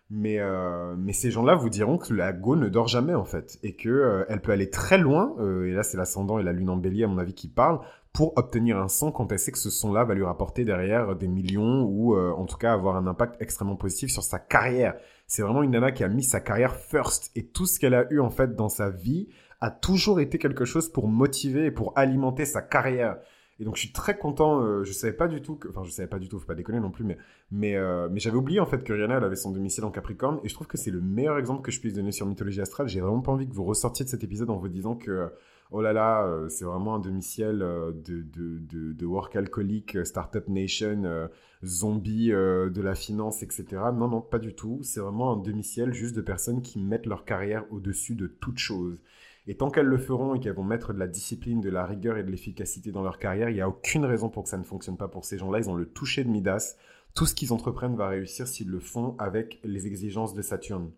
[0.08, 3.58] mais, euh, mais ces gens-là vous diront que la Go ne dort jamais en fait
[3.62, 5.34] et que euh, elle peut aller très loin.
[5.40, 7.80] Euh, et là, c'est l'ascendant et la lune en Bélier à mon avis qui parlent
[8.12, 11.28] pour obtenir un son quand elle sait que ce son-là va lui rapporter derrière des
[11.28, 14.94] millions ou en tout cas avoir un impact extrêmement positif sur sa carrière.
[15.26, 18.10] C'est vraiment une nana qui a mis sa carrière first et tout ce qu'elle a
[18.10, 19.28] eu en fait dans sa vie
[19.60, 23.18] a toujours été quelque chose pour motiver et pour alimenter sa carrière.
[23.58, 24.60] Et donc je suis très content.
[24.60, 26.54] Euh, je savais pas du tout que, enfin je savais pas du tout, faut pas
[26.54, 27.16] déconner non plus, mais
[27.50, 30.40] mais euh, mais j'avais oublié en fait que Rihanna avait son domicile en Capricorne.
[30.44, 32.88] Et je trouve que c'est le meilleur exemple que je puisse donner sur mythologie astrale.
[32.88, 35.30] J'ai vraiment pas envie que vous ressortiez de cet épisode en vous disant que
[35.70, 41.28] oh là là, euh, c'est vraiment un domicile de, de, de, work alcoolique, startup nation,
[41.64, 43.64] zombie de la finance, etc.
[43.94, 44.80] Non non pas du tout.
[44.82, 48.98] C'est vraiment un domicile juste de personnes qui mettent leur carrière au-dessus de toute chose.
[49.46, 52.16] Et tant qu'elles le feront et qu'elles vont mettre de la discipline, de la rigueur
[52.16, 54.64] et de l'efficacité dans leur carrière, il n'y a aucune raison pour que ça ne
[54.64, 55.58] fonctionne pas pour ces gens-là.
[55.58, 56.76] Ils ont le toucher de Midas.
[57.14, 60.90] Tout ce qu'ils entreprennent va réussir s'ils le font avec les exigences de Saturne.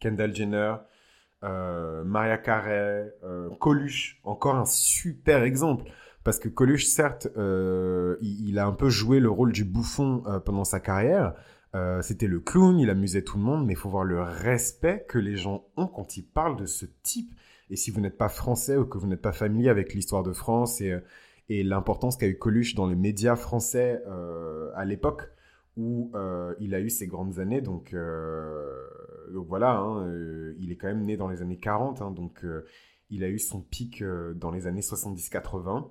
[0.00, 0.74] Kendall Jenner,
[1.44, 5.84] euh, Maria Carey, euh, Coluche, encore un super exemple.
[6.24, 10.64] Parce que Coluche, certes, euh, il, a un peu joué le rôle du bouffon pendant
[10.64, 11.34] sa carrière,
[11.74, 15.04] euh, c'était le clown, il amusait tout le monde, mais il faut voir le respect
[15.08, 17.34] que les gens ont quand ils parlent de ce type.
[17.70, 20.32] Et si vous n'êtes pas français ou que vous n'êtes pas familier avec l'histoire de
[20.32, 21.00] France et, euh,
[21.48, 25.30] l'importance qu'a eu Coluche dans les médias français euh, à l'époque
[25.76, 26.10] où
[26.58, 30.10] il a eu ses grandes années, donc, donc voilà, hein,
[30.58, 32.46] il est quand même né dans les années 40, hein, donc
[33.10, 34.02] il a eu son pic
[34.36, 35.90] dans les années 70-80.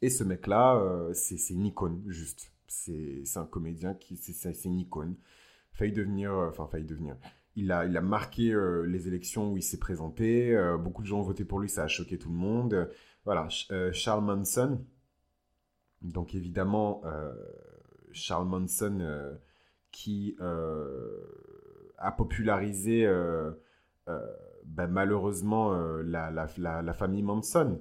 [0.00, 5.16] Et ce mec-là, c'est une icône, juste c'est un comédien qui c'est une icône.
[5.72, 7.16] Failli devenir euh, enfin devenir.
[7.56, 10.56] Il a, il a marqué euh, les élections où il s'est présenté.
[10.56, 12.88] Euh, beaucoup de gens ont voté pour lui ça a choqué tout le monde.
[13.24, 13.48] Voilà
[13.92, 14.84] Charles Manson.
[16.00, 17.02] Donc évidemment
[18.12, 19.36] Charles Manson
[19.90, 23.04] qui a popularisé
[24.64, 27.78] ben, malheureusement la, la, la, famille Manson.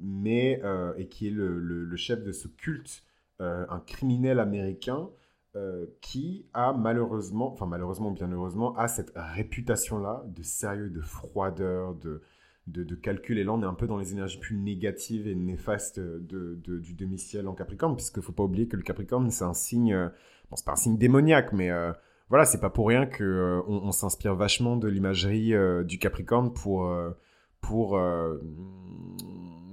[0.00, 0.62] Mais
[0.96, 3.02] et qui est le, le, chef de ce culte
[3.40, 5.08] euh, un criminel américain
[5.56, 11.94] euh, qui a malheureusement, enfin malheureusement bien heureusement, a cette réputation-là de sérieux, de froideur,
[11.94, 12.22] de,
[12.66, 13.38] de, calcul.
[13.38, 16.92] Et là, on est un peu dans les énergies plus négatives et néfastes de, du
[16.92, 19.96] demi-ciel en Capricorne, puisqu'il ne faut pas oublier que le Capricorne, c'est un signe,
[20.50, 21.92] bon, c'est pas un signe démoniaque, mais euh,
[22.28, 23.08] voilà, c'est pas pour rien
[23.66, 25.54] on, s'inspire vachement de l'imagerie
[25.86, 26.94] du Capricorne pour,
[27.60, 27.98] pour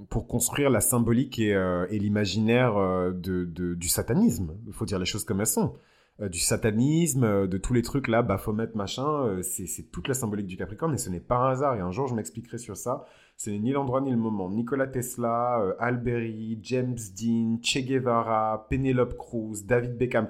[0.08, 4.54] pour construire la symbolique et, euh, l'imaginaire euh, du satanisme.
[4.66, 5.74] Il faut dire les choses comme elles sont.
[6.20, 10.56] Euh, du satanisme, de tous les trucs là, Baphomet, machin, c'est toute la symbolique du
[10.56, 11.76] Capricorne et ce n'est pas un hasard.
[11.76, 13.04] Et un jour, je m'expliquerai sur ça.
[13.36, 14.50] Ce n'est ni l'endroit ni le moment.
[14.50, 20.28] Nikola Tesla, Alberi, James Dean, Che Guevara, Penelope Cruz, David Beckham.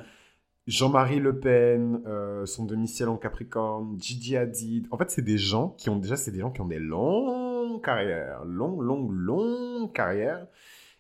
[0.67, 2.03] Jean-Marie Le Pen,
[2.45, 4.87] son domicile en Capricorne, Gigi Hadid.
[4.91, 6.79] En fait, c'est des gens qui ont déjà, c'est des gens qui ont des
[7.77, 10.47] carrière, longue, longue, longue carrière,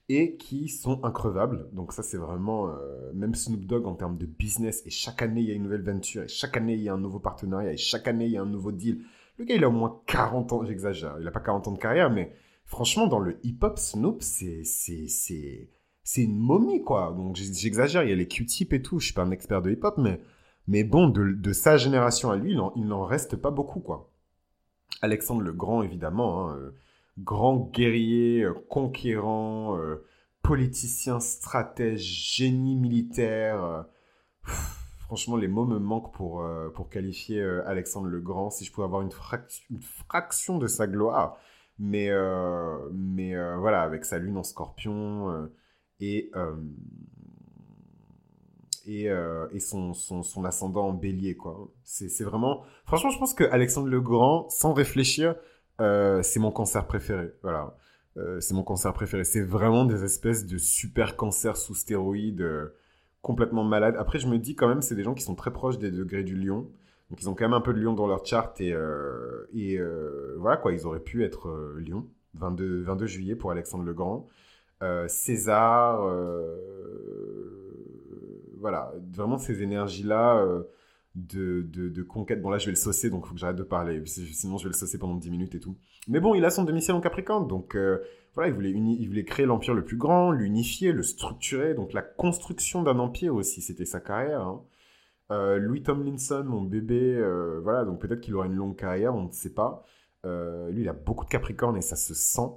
[0.09, 1.69] et qui sont increvables.
[1.73, 5.43] Donc ça, c'est vraiment, euh, même Snoop Dogg en termes de business, et chaque année,
[5.43, 7.73] il y a une nouvelle venture, et chaque année, il y a un nouveau partenariat,
[7.73, 9.03] et chaque année, il y a un nouveau deal.
[9.39, 11.79] Le gars, il a au moins 40 ans, j'exagère, il n'a pas 40 ans de
[11.79, 12.33] carrière, mais
[12.65, 15.69] franchement, dans le hip-hop, Snoop, c'est, c'est, c'est,
[16.03, 17.15] c'est une momie, quoi.
[17.17, 19.71] Donc j'exagère, il y a les Q-tips et tout, je suis pas un expert de
[19.71, 20.21] hip-hop, mais,
[20.67, 24.11] mais bon, de, de sa génération à lui, il n'en reste pas beaucoup, quoi.
[25.03, 26.71] Alexandre le Grand, évidemment, hein, euh,
[27.19, 30.05] grand guerrier, euh, conquérant, euh,
[30.43, 33.87] politicien, stratège, génie militaire.
[34.99, 38.51] franchement, les mots me manquent pour, pour qualifier Alexandre le Grand.
[38.51, 39.11] Si je pouvais avoir une,
[39.81, 41.39] fraction de sa gloire.
[41.79, 42.11] Mais,
[42.93, 45.51] mais voilà, avec sa lune en scorpion
[46.01, 46.31] et
[48.89, 51.69] euh, et, son, son, ascendant en bélier, quoi.
[51.85, 52.63] C'est vraiment...
[52.87, 55.35] Franchement, je pense que Alexandre le Grand, sans réfléchir,
[55.81, 57.33] euh, c'est mon cancer préféré.
[57.43, 57.77] Voilà.
[58.17, 59.25] Euh, c'est mon cancer préféré.
[59.25, 62.47] C'est vraiment des espèces de super cancers sous stéroïdes,
[63.21, 63.97] complètement malades.
[63.99, 66.25] Après, je me dis quand même, c'est des gens qui sont très proches des degrés
[66.25, 66.71] du lion.
[67.11, 68.61] Donc, ils ont quand même un peu de lion dans leur charte.
[68.61, 68.75] Et,
[69.55, 69.81] et
[70.39, 70.73] voilà, quoi.
[70.73, 72.07] Ils auraient pu être lion.
[72.35, 74.27] 22, 22 juillet pour Alexandre le Grand.
[75.09, 76.01] César
[78.61, 80.63] voilà, vraiment ces énergies-là euh,
[81.15, 82.41] de, de, conquête.
[82.41, 84.03] Bon, là, je vais le saucer, donc il faut que j'arrête de parler.
[84.07, 85.77] Sinon, je vais le saucer pendant 10 minutes et tout.
[86.07, 87.99] Mais bon, il a son demi-ciel en Capricorne, donc euh,
[88.35, 91.75] voilà, il voulait, il voulait créer l'empire le plus grand, l'unifier, le structurer.
[91.75, 94.43] Donc la construction d'un empire aussi, c'était sa carrière.
[94.43, 94.63] Hein.
[95.31, 97.21] Euh, Louis Tomlinson, mon bébé,
[97.63, 99.85] voilà, donc peut-être qu'il aura une longue carrière, on ne sait pas.
[100.25, 102.49] lui, il a beaucoup de Capricorne et ça se sent.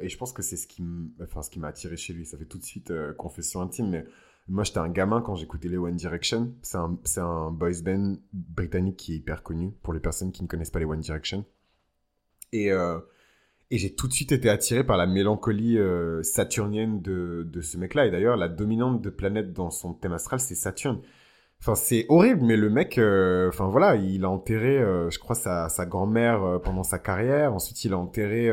[0.00, 2.24] et je pense que c'est ce qui m'a attiré chez lui.
[2.24, 4.06] Ça fait tout de suite confession intime, mais
[4.50, 6.52] moi, j'étais un gamin quand j'écoutais les One Direction.
[6.62, 10.48] C'est un, un boys band britannique qui est hyper connu pour les personnes qui ne
[10.48, 11.44] connaissent pas les One Direction.
[12.52, 12.98] Et, euh,
[13.70, 17.78] et j'ai tout de suite été attiré par la mélancolie euh, saturnienne de, de ce
[17.78, 18.06] mec-là.
[18.06, 21.00] Et d'ailleurs, la dominante de planète dans son thème astral, c'est Saturne.
[21.60, 24.78] Enfin, c'est horrible, mais le mec, euh, enfin voilà, il a enterré,
[25.10, 27.54] je crois, sa, sa grand-mère pendant sa carrière.
[27.54, 28.50] Ensuite, il a enterré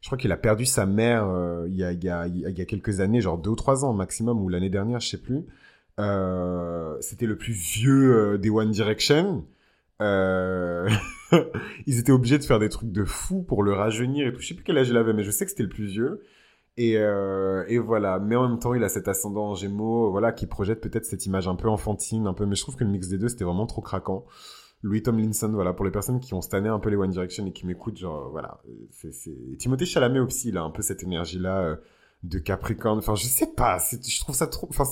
[0.00, 2.58] je crois qu'il a perdu sa mère euh, il, y a, il, y a, il,
[2.58, 5.20] y a, quelques années, genre deux ou trois ans maximum, ou l'année dernière, je sais
[5.20, 5.44] plus.
[5.98, 9.44] Euh, c'était le plus vieux euh, des One Direction.
[10.00, 10.88] Euh...
[11.86, 14.40] ils étaient obligés de faire des trucs de fou pour le rajeunir et tout.
[14.40, 16.22] Je sais plus quel âge il avait, mais je sais que c'était le plus vieux.
[16.76, 18.18] Et, euh, et, voilà.
[18.18, 21.26] Mais en même temps, il a cet ascendant en Gémeaux, voilà, qui projette peut-être cette
[21.26, 22.46] image un peu enfantine, un peu.
[22.46, 24.24] Mais je trouve que le mix des deux, c'était vraiment trop craquant.
[24.82, 27.52] Louis Tomlinson, voilà, pour les personnes qui ont stanné un peu les One Direction et
[27.52, 28.60] qui m'écoutent, genre, voilà.
[28.90, 29.12] C'est.
[29.58, 31.76] Timothée Chalamet aussi, il a un peu cette énergie-là euh,
[32.22, 32.98] de Capricorne.
[32.98, 34.68] Enfin, je sais pas, je trouve ça trop...
[34.70, 34.84] Enfin.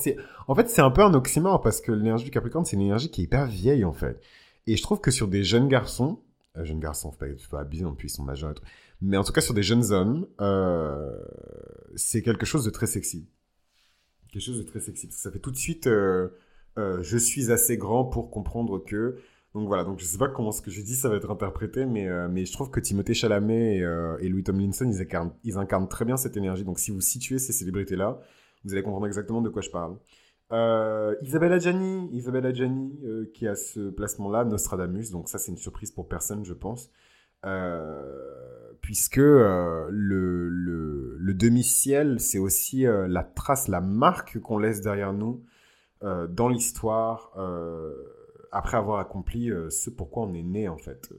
[0.46, 3.10] En fait, c'est un peu un oxymore parce que l'énergie du Capricorne, c'est une énergie
[3.10, 4.20] qui est hyper vieille, en fait.
[4.66, 6.20] Et je trouve que sur des jeunes garçons,
[6.56, 8.64] euh, jeunes garçons, faut pas, faut pas abuser non plus, ils sont majeurs et tout.
[9.00, 11.18] Mais en tout cas, sur des jeunes hommes, euh,
[11.94, 13.28] c'est quelque chose de très sexy.
[14.30, 15.08] Quelque chose de très sexy.
[15.10, 16.28] Ça fait tout de suite, euh,
[16.78, 19.18] euh, je suis assez grand pour comprendre que
[19.58, 21.84] donc voilà, donc je sais pas comment ce que j'ai dit ça va être interprété,
[21.84, 24.88] mais, euh, mais je trouve que Timothée Chalamet et, euh, Louis Tomlinson,
[25.42, 26.64] ils incarnent, très bien cette énergie.
[26.64, 28.20] Donc si vous situez ces célébrités-là,
[28.64, 29.96] vous allez comprendre exactement de quoi je parle.
[30.52, 35.90] Euh, Isabelle Adjani, Isabelle euh, qui a ce placement-là, Nostradamus, donc ça c'est une surprise
[35.90, 36.90] pour personne, je pense.
[38.80, 45.42] Puisque le, le, demi-ciel, c'est aussi la trace, la marque qu'on laisse derrière nous
[46.00, 47.32] dans l'histoire
[48.52, 51.12] après avoir accompli euh, ce pourquoi on est né en fait.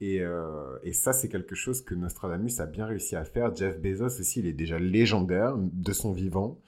[0.00, 3.54] Et, euh, et ça, c'est quelque chose que Nostradamus a bien réussi à faire.
[3.54, 6.60] Jeff Bezos aussi, il est déjà légendaire de son vivant.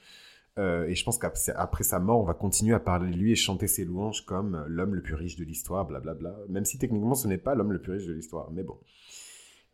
[0.57, 3.35] Euh, et je pense qu'après sa mort, on va continuer à parler de lui et
[3.35, 6.33] chanter ses louanges comme l'homme le plus riche de l'histoire, blablabla.
[6.47, 8.49] Même si techniquement, ce n'est pas l'homme le plus riche de l'histoire.
[8.51, 8.77] Mais bon.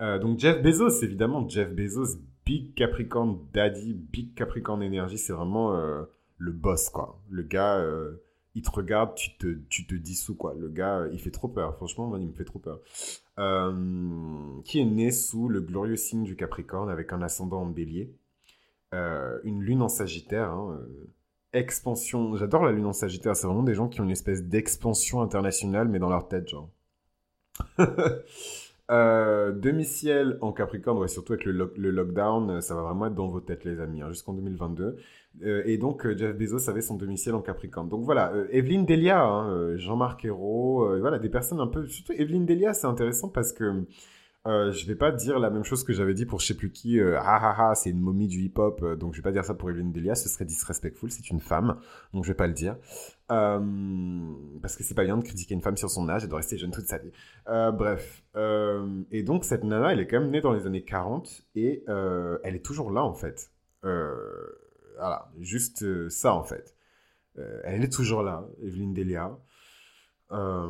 [0.02, 5.76] Euh, donc Jeff Bezos, évidemment, Jeff Bezos, Big Capricorn Daddy, Big Capricorn Energy, c'est vraiment
[5.76, 6.04] euh,
[6.38, 7.22] le boss, quoi.
[7.30, 8.24] Le gars euh,
[8.56, 10.54] il te regarde, tu te, tu te dissous, quoi.
[10.58, 11.76] Le gars, il fait trop peur.
[11.76, 12.80] Franchement, il me fait trop peur.
[13.40, 18.14] Euh, qui est né sous le glorieux signe du Capricorne avec un ascendant en bélier.
[18.94, 20.52] Euh, une lune en Sagittaire.
[20.52, 21.10] Hein, euh,
[21.54, 22.36] expansion.
[22.36, 23.36] J'adore la lune en Sagittaire.
[23.36, 26.70] C'est vraiment des gens qui ont une espèce d'expansion internationale, mais dans leur tête, genre.
[28.92, 33.30] Euh, demi-ciel en Capricorne, ouais, surtout avec le, le, lockdown, ça va vraiment être dans
[33.30, 34.98] vos têtes, les amis, hein, jusqu'en 2022.
[35.44, 37.88] Euh, et donc, euh, Jeff Bezos avait son demi-ciel en Capricorne.
[37.88, 41.88] Donc voilà, euh, Evelyne Delia, hein, Jean-Marc Ayrault, voilà, des personnes un peu...
[41.88, 43.86] Surtout Evelyne Delia, c'est intéressant parce que
[44.48, 46.72] euh, je vais pas dire la même chose que j'avais dit pour je sais plus
[46.72, 47.00] qui.
[47.00, 48.82] Euh, ah ah ah, c'est une momie du hip-hop.
[48.82, 50.16] Euh, donc je vais pas dire ça pour Evelyne Delia.
[50.16, 51.12] Ce serait disrespectful.
[51.12, 51.80] C'est une femme.
[52.14, 52.76] Donc je vais pas le dire.
[53.32, 53.60] Euh,
[54.62, 56.24] parce que c'est pas bien de critiquer une femme sur son âge.
[56.24, 57.12] Elle doit rester jeune toute sa vie.
[57.46, 58.24] Bref.
[59.12, 62.56] Et donc cette nana, elle est quand même née dans les années 40 et elle
[62.56, 63.52] est toujours là en fait.
[63.84, 66.76] voilà, juste ça en fait.
[67.64, 69.38] elle est toujours là, Evelyne Delia.
[70.32, 70.68] Euh,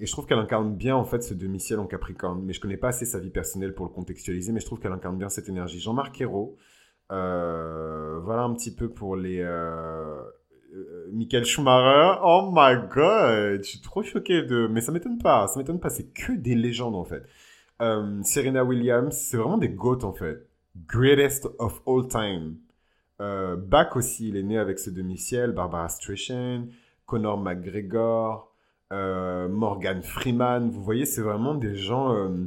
[0.00, 2.42] et je trouve qu'elle incarne bien en fait ce demi-ciel en Capricorne.
[2.44, 4.92] Mais je connais pas assez sa vie personnelle pour le contextualiser, mais je trouve qu'elle
[4.92, 5.80] incarne bien cette énergie.
[5.80, 6.56] Jean-Marc Ayrault,
[7.12, 9.40] euh, voilà un petit peu pour les.
[9.40, 10.20] Euh,
[10.74, 14.66] euh, Michael Schumacher, oh my god, je suis trop choqué de.
[14.70, 17.24] Mais ça m'étonne pas, ça m'étonne pas, c'est que des légendes en fait.
[18.22, 20.48] Serena Williams, c'est vraiment des goats en fait.
[20.88, 22.56] Greatest of all time.
[23.18, 26.66] Bach aussi, il est né avec ce demi-ciel, Barbara Streisand.
[27.06, 28.53] Conor McGregor,
[28.90, 30.70] Morgan Freeman.
[30.70, 32.46] Vous voyez, c'est vraiment des gens, euh,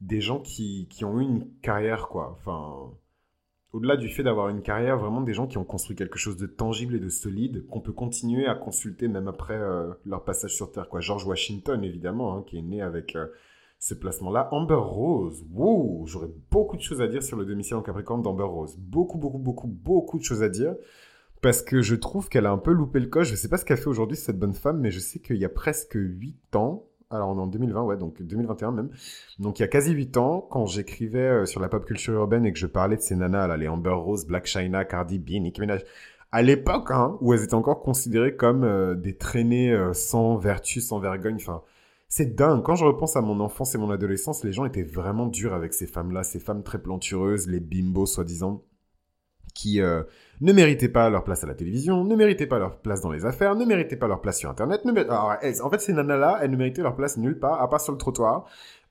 [0.00, 2.30] des gens qui, qui, ont eu une carrière, quoi.
[2.32, 2.92] Enfin,
[3.72, 6.46] au-delà du fait d'avoir une carrière, vraiment des gens qui ont construit quelque chose de
[6.46, 10.72] tangible et de solide qu'on peut continuer à consulter même après euh, leur passage sur
[10.72, 11.00] Terre, quoi.
[11.00, 13.26] George Washington, évidemment, hein, qui est né avec euh,
[13.78, 14.48] ce placement-là.
[14.52, 18.44] Amber Rose, wow, j'aurais beaucoup de choses à dire sur le demi-ciel en Capricorne d'Amber
[18.44, 18.76] Rose.
[18.78, 20.74] Beaucoup, beaucoup, beaucoup, beaucoup de choses à dire
[21.40, 23.28] parce que je trouve qu'elle a un peu loupé le coche.
[23.28, 25.44] Je sais pas ce qu'elle fait aujourd'hui, cette bonne femme, mais je sais qu'il y
[25.44, 28.90] a presque 8 ans, alors on est en 2020, ouais, donc 2021 même,
[29.38, 32.44] donc il y a quasi 8 ans, quand j'écrivais euh, sur la pop culture urbaine
[32.44, 35.60] et que je parlais de ces nanas, les Amber Rose, Black China, Cardi B, Nicki
[35.60, 35.84] Minaj,
[36.30, 40.80] à l'époque, hein, où elles étaient encore considérées comme euh, des traînées euh, sans vertu,
[40.80, 41.62] sans vergogne, enfin...
[42.10, 42.62] C'est dingue.
[42.62, 45.74] Quand je repense à mon enfance et mon adolescence, les gens étaient vraiment durs avec
[45.74, 48.62] ces femmes-là, ces femmes très plantureuses, les bimbos soi-disant
[49.58, 50.04] qui euh,
[50.40, 53.26] ne méritaient pas leur place à la télévision, ne méritaient pas leur place dans les
[53.26, 54.84] affaires, ne méritaient pas leur place sur Internet.
[54.84, 57.68] Ne Alors, elles, en fait, ces nanas-là, elles ne méritaient leur place nulle part, à
[57.68, 58.44] part sur le trottoir,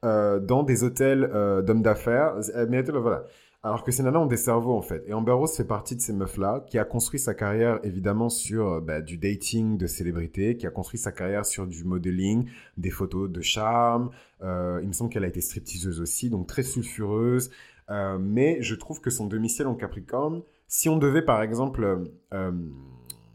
[0.04, 2.36] euh, dans des hôtels euh, d'hommes d'affaires.
[2.68, 2.92] Méritaient.
[2.92, 3.24] Voilà.
[3.64, 5.06] Alors que ces nanas ont des cerveaux, en fait.
[5.08, 8.82] Et Amber Rose fait partie de ces meufs-là, qui a construit sa carrière, évidemment, sur
[8.82, 13.30] bah, du dating de célébrités, qui a construit sa carrière sur du modeling, des photos
[13.32, 14.10] de charme.
[14.42, 17.52] Il me semble qu'elle a été stripteaseuse aussi, donc très sulfureuse.
[17.90, 22.04] Mais je trouve que son demi-ciel en Capricorne, si on devait, par exemple, euh,
[22.34, 22.52] euh,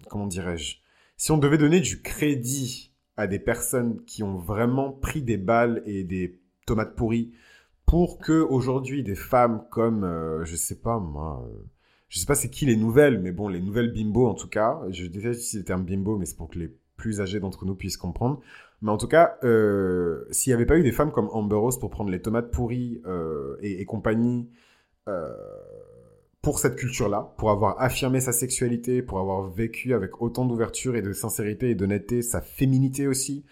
[0.09, 0.77] comment dirais-je,
[1.17, 5.83] si on devait donner du crédit à des personnes qui ont vraiment pris des balles
[5.87, 7.33] et des tomates pourries
[7.87, 11.63] pour que aujourd'hui des femmes comme, euh, je sais pas moi, euh,
[12.09, 14.81] je sais pas c'est qui les nouvelles, mais bon, les nouvelles bimbo en tout cas,
[14.91, 17.75] je déteste utiliser le terme bimbo, mais c'est pour que les plus âgés d'entre nous
[17.75, 18.41] puissent comprendre.
[18.81, 21.79] Mais en tout cas, euh, s'il n'y avait pas eu des femmes comme Amber Rose
[21.79, 23.01] pour prendre les tomates pourries
[23.61, 24.49] et, compagnie
[26.43, 31.03] pour cette culture-là, pour avoir affirmé sa sexualité, pour avoir vécu avec autant d'ouverture et
[31.03, 33.45] de sincérité et d'honnêteté sa féminité aussi,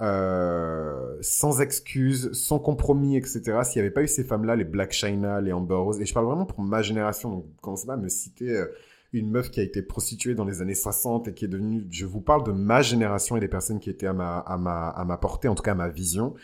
[0.00, 3.60] euh, sans excuses, sans compromis, etc.
[3.62, 6.12] S'il n'y avait pas eu ces femmes-là, les Black China, les Amber Rose, et je
[6.12, 8.66] parle vraiment pour ma génération, donc commencez pas à me citer euh,
[9.12, 12.06] une meuf qui a été prostituée dans les années 60 et qui est devenue, je
[12.06, 15.04] vous parle de ma génération et des personnes qui étaient à ma, à ma, à
[15.04, 16.34] ma portée, en tout cas à ma vision.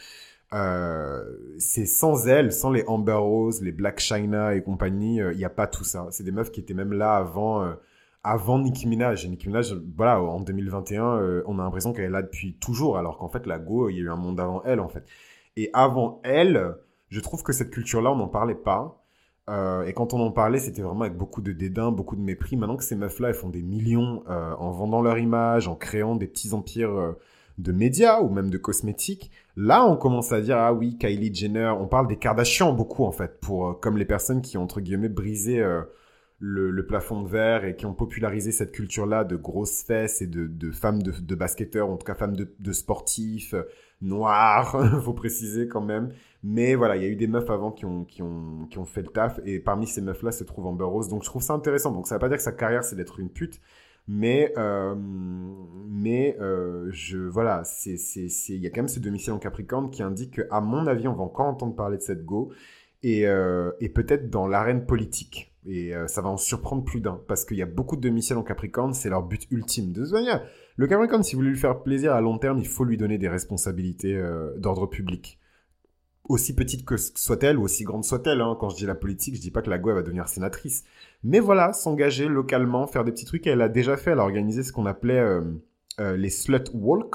[0.55, 1.25] Euh,
[1.59, 5.45] c'est sans elles, sans les Amber Rose, les Black China et compagnie, euh, il n'y
[5.45, 6.07] a pas tout ça.
[6.11, 7.75] C'est des meufs qui étaient même là avant, euh,
[8.25, 9.25] avant Nicki Minaj.
[9.25, 12.97] Et Nicki Minaj, voilà, en 2021, euh, on a l'impression qu'elle est là depuis toujours,
[12.97, 15.05] alors qu'en fait, la Go, il y a eu un monde avant elle, en fait.
[15.57, 16.77] Et avant elle,
[17.11, 18.95] je trouve que cette culture-là, on n'en parlait pas.
[19.87, 22.59] Et quand on en parlait, c'était vraiment avec beaucoup de dédain, beaucoup de mépris.
[22.59, 26.27] Maintenant que ces meufs-là, elles font des millions en vendant leur image, en créant des
[26.27, 27.15] petits empires
[27.59, 31.73] de médias ou même de cosmétiques, là, on commence à dire ah oui, Kylie Jenner.
[31.79, 34.81] On parle des Kardashians beaucoup en fait, pour euh, comme les personnes qui ont entre
[34.81, 35.83] guillemets brisé euh,
[36.39, 40.71] le, plafond de verre et qui ont popularisé cette culture-là de grosses fesses et de,
[40.71, 43.65] femmes de, basketteurs, en tout cas femmes de, sportifs, euh,
[44.01, 46.13] noirs, faut préciser quand même.
[46.45, 48.85] Mais voilà, il y a eu des meufs avant qui ont, qui ont, qui ont
[48.85, 51.09] fait le taf et parmi ces meufs-là se trouve Amber Rose.
[51.09, 51.91] Donc je trouve ça intéressant.
[51.91, 53.61] Donc ça veut pas dire que sa carrière c'est d'être une pute.
[54.09, 59.91] Mais, euh, mais euh, je, voilà, il y a quand même ce domicile en Capricorne
[59.91, 62.51] qui indique qu'à mon avis, on va encore entendre parler de cette go
[63.03, 65.53] et, euh, peut-être dans l'arène politique.
[65.67, 68.43] Et ça va en surprendre plus d'un, parce qu'il y a beaucoup de demi-ciels en
[68.43, 69.93] Capricorne, c'est leur but ultime.
[69.93, 70.43] De toute manière,
[70.77, 73.19] le Capricorne, si vous voulez lui faire plaisir à long terme, il faut lui donner
[73.19, 74.19] des responsabilités
[74.57, 75.38] d'ordre public.
[76.29, 78.43] Aussi petite que soit-elle, ou aussi grande soit-elle.
[78.43, 78.55] Hein.
[78.61, 80.85] Quand je dis la politique, je dis pas que la Go va devenir sénatrice.
[81.25, 84.11] Mais voilà, s'engager localement, faire des petits trucs, elle a déjà fait.
[84.11, 85.41] Elle a organisé ce qu'on appelait euh,
[86.01, 87.15] euh, les Slut Walk.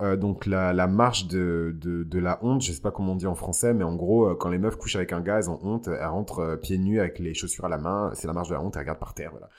[0.00, 1.74] Euh, donc la, marche de,
[2.14, 4.58] la honte, je sais pas comment on dit en français, mais en gros, quand les
[4.58, 7.64] meufs couchent avec un gars, elles ont honte, elles rentrent pieds nus avec les chaussures
[7.64, 9.50] à la main, c'est la marche de la honte, elles regardent par terre, voilà.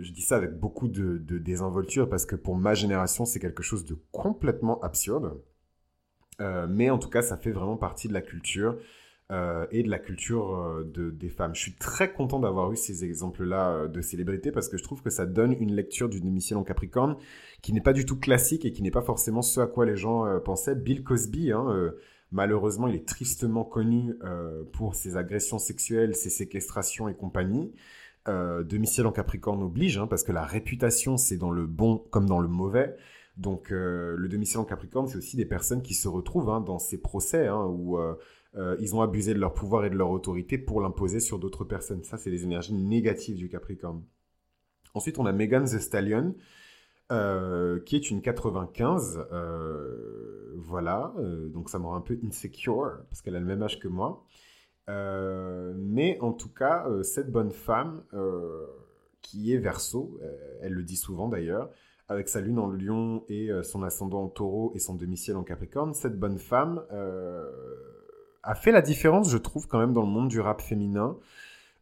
[0.00, 3.62] Je dis ça avec beaucoup de, de désinvolture parce que pour ma génération, c'est quelque
[3.62, 5.34] chose de complètement absurde.
[6.42, 8.76] Euh, mais en tout cas, ça fait vraiment partie de la culture
[9.30, 11.54] euh, et de la culture euh, de, des femmes.
[11.54, 15.10] Je suis très content d'avoir eu ces exemples-là de célébrités parce que je trouve que
[15.10, 17.16] ça donne une lecture d'une émission en Capricorne
[17.62, 19.96] qui n'est pas du tout classique et qui n'est pas forcément ce à quoi les
[19.96, 20.74] gens pensaient.
[20.74, 21.92] Bill Cosby, hein,
[22.32, 24.14] malheureusement, il est tristement connu
[24.72, 27.72] pour ses agressions sexuelles, ses séquestrations et compagnie.
[28.28, 32.26] Euh, Demi-ciel en Capricorne oblige, hein, parce que la réputation, c'est dans le bon comme
[32.26, 32.96] dans le mauvais.
[33.36, 36.78] Donc, euh, le demi-ciel en Capricorne, c'est aussi des personnes qui se retrouvent hein, dans
[36.78, 38.14] ces procès hein, où euh,
[38.56, 41.64] euh, ils ont abusé de leur pouvoir et de leur autorité pour l'imposer sur d'autres
[41.64, 42.04] personnes.
[42.04, 44.02] Ça, c'est les énergies négatives du Capricorne.
[44.94, 46.34] Ensuite, on a Megan Thee Stallion,
[47.08, 49.26] qui est une 95.
[49.32, 51.14] Euh, voilà,
[51.48, 54.26] donc ça me rend un peu insecure, parce qu'elle a le même âge que moi.
[54.88, 58.02] Mais en tout cas, cette bonne femme,
[59.22, 60.20] qui est verso,
[60.60, 61.70] elle le dit souvent d'ailleurs,
[62.08, 65.94] avec sa lune en lion et son ascendant en taureau et son demi-ciel en capricorne,
[65.94, 66.82] cette bonne femme
[68.42, 71.16] a fait la différence, je trouve, quand même dans le monde du rap féminin.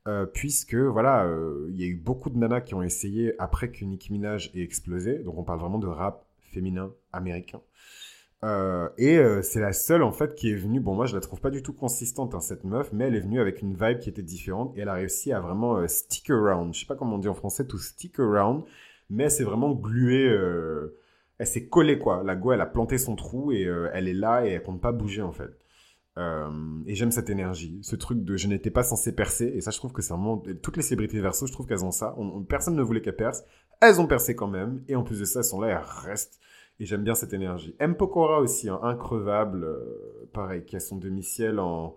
[0.08, 3.70] Euh, puisque voilà, il euh, y a eu beaucoup de nanas qui ont essayé après
[3.70, 5.18] que Nicki Minaj ait explosé.
[5.18, 7.60] Donc on parle vraiment de rap féminin américain.
[8.42, 10.80] Euh, et c'est la seule en fait qui est venue.
[10.80, 13.20] Bon, moi je la trouve pas du tout consistante hein, cette meuf, mais elle est
[13.20, 16.74] venue avec une vibe qui était différente et elle a réussi à vraiment stick around.
[16.74, 18.64] Je sais pas comment on dit en français, tout stick around,
[19.10, 20.26] mais s'est vraiment gluée.
[21.38, 22.22] elle s'est collée quoi.
[22.24, 24.92] La go, elle a planté son trou et elle est là et elle compte pas
[24.92, 25.60] bouger en fait.
[26.18, 29.46] Euh, et j'aime cette énergie, ce truc de je n'étais pas censé percer.
[29.46, 30.42] Et ça, je trouve que c'est vraiment.
[30.62, 32.14] Toutes les célébrités verso, je trouve qu'elles ont ça.
[32.18, 33.44] On, personne ne voulait qu'elles percent.
[33.80, 34.82] Elles ont percé quand même.
[34.88, 36.40] Et en plus de ça, elles sont là, elles restent.
[36.78, 37.76] Et j'aime bien cette énergie.
[37.78, 37.94] M.
[37.94, 39.64] Pokora aussi, hein, increvable.
[39.64, 41.96] Euh, pareil, qui a son demi-ciel en,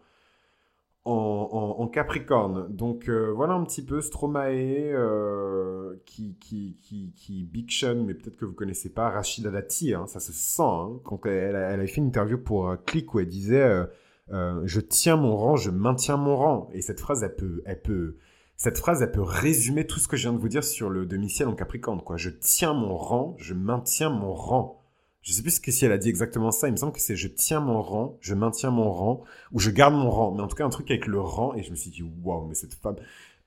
[1.05, 2.67] en, Capricorne.
[2.73, 8.13] Donc euh, voilà un petit peu Stromae, euh, qui, qui, qui, qui Big Sean, mais
[8.13, 10.61] peut-être que vous connaissez pas, Rachida Dati, hein, ça se sent.
[10.63, 13.85] Hein, quand elle, elle, a fait une interview pour euh, Click où elle disait
[14.29, 16.69] je tiens mon rang, je maintiens mon rang.
[16.73, 18.17] Et cette phrase, elle peut, elle peut,
[18.55, 21.05] cette phrase, elle peut résumer tout ce que je viens de vous dire sur le
[21.05, 22.17] demi-ciel en Capricorne, quoi.
[22.17, 24.82] Je tiens mon rang, je maintiens mon rang.
[25.23, 26.67] Je sais plus si elle a dit exactement ça.
[26.67, 29.71] Il me semble que c'est je tiens mon rang, je maintiens mon rang, ou je
[29.71, 30.31] garde mon rang.
[30.35, 31.55] Mais en tout cas, un truc avec le rang.
[31.55, 32.97] Et je me suis dit, waouh, mais cette femme.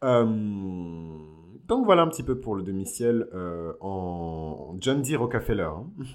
[0.03, 0.24] Euh...
[1.68, 5.16] Donc voilà un petit peu pour le demi-ciel euh, en John D.
[5.16, 5.64] Rockefeller.
[5.64, 5.87] Hein.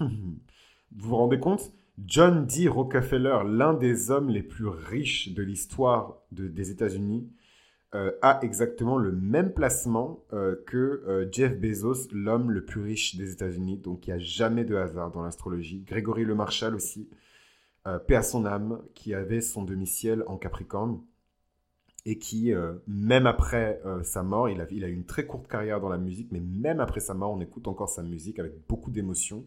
[0.96, 1.72] vous vous rendez compte?
[2.04, 2.68] John D.
[2.68, 7.28] Rockefeller, l'un des hommes les plus riches de l'histoire des États-Unis,
[7.94, 13.16] euh, a exactement le même placement euh, que euh, Jeff Bezos, l'homme le plus riche
[13.16, 13.76] des États-Unis.
[13.76, 15.82] Donc il n'y a jamais de hasard dans l'astrologie.
[15.86, 17.10] Grégory Le Marchal aussi,
[18.06, 21.02] paix à son âme, qui avait son domicile en Capricorne
[22.06, 22.52] et qui,
[22.86, 25.98] même après sa mort, il a, il a eu une très courte carrière dans la
[25.98, 29.44] musique, mais même après sa mort, on écoute encore sa musique avec beaucoup d'émotion.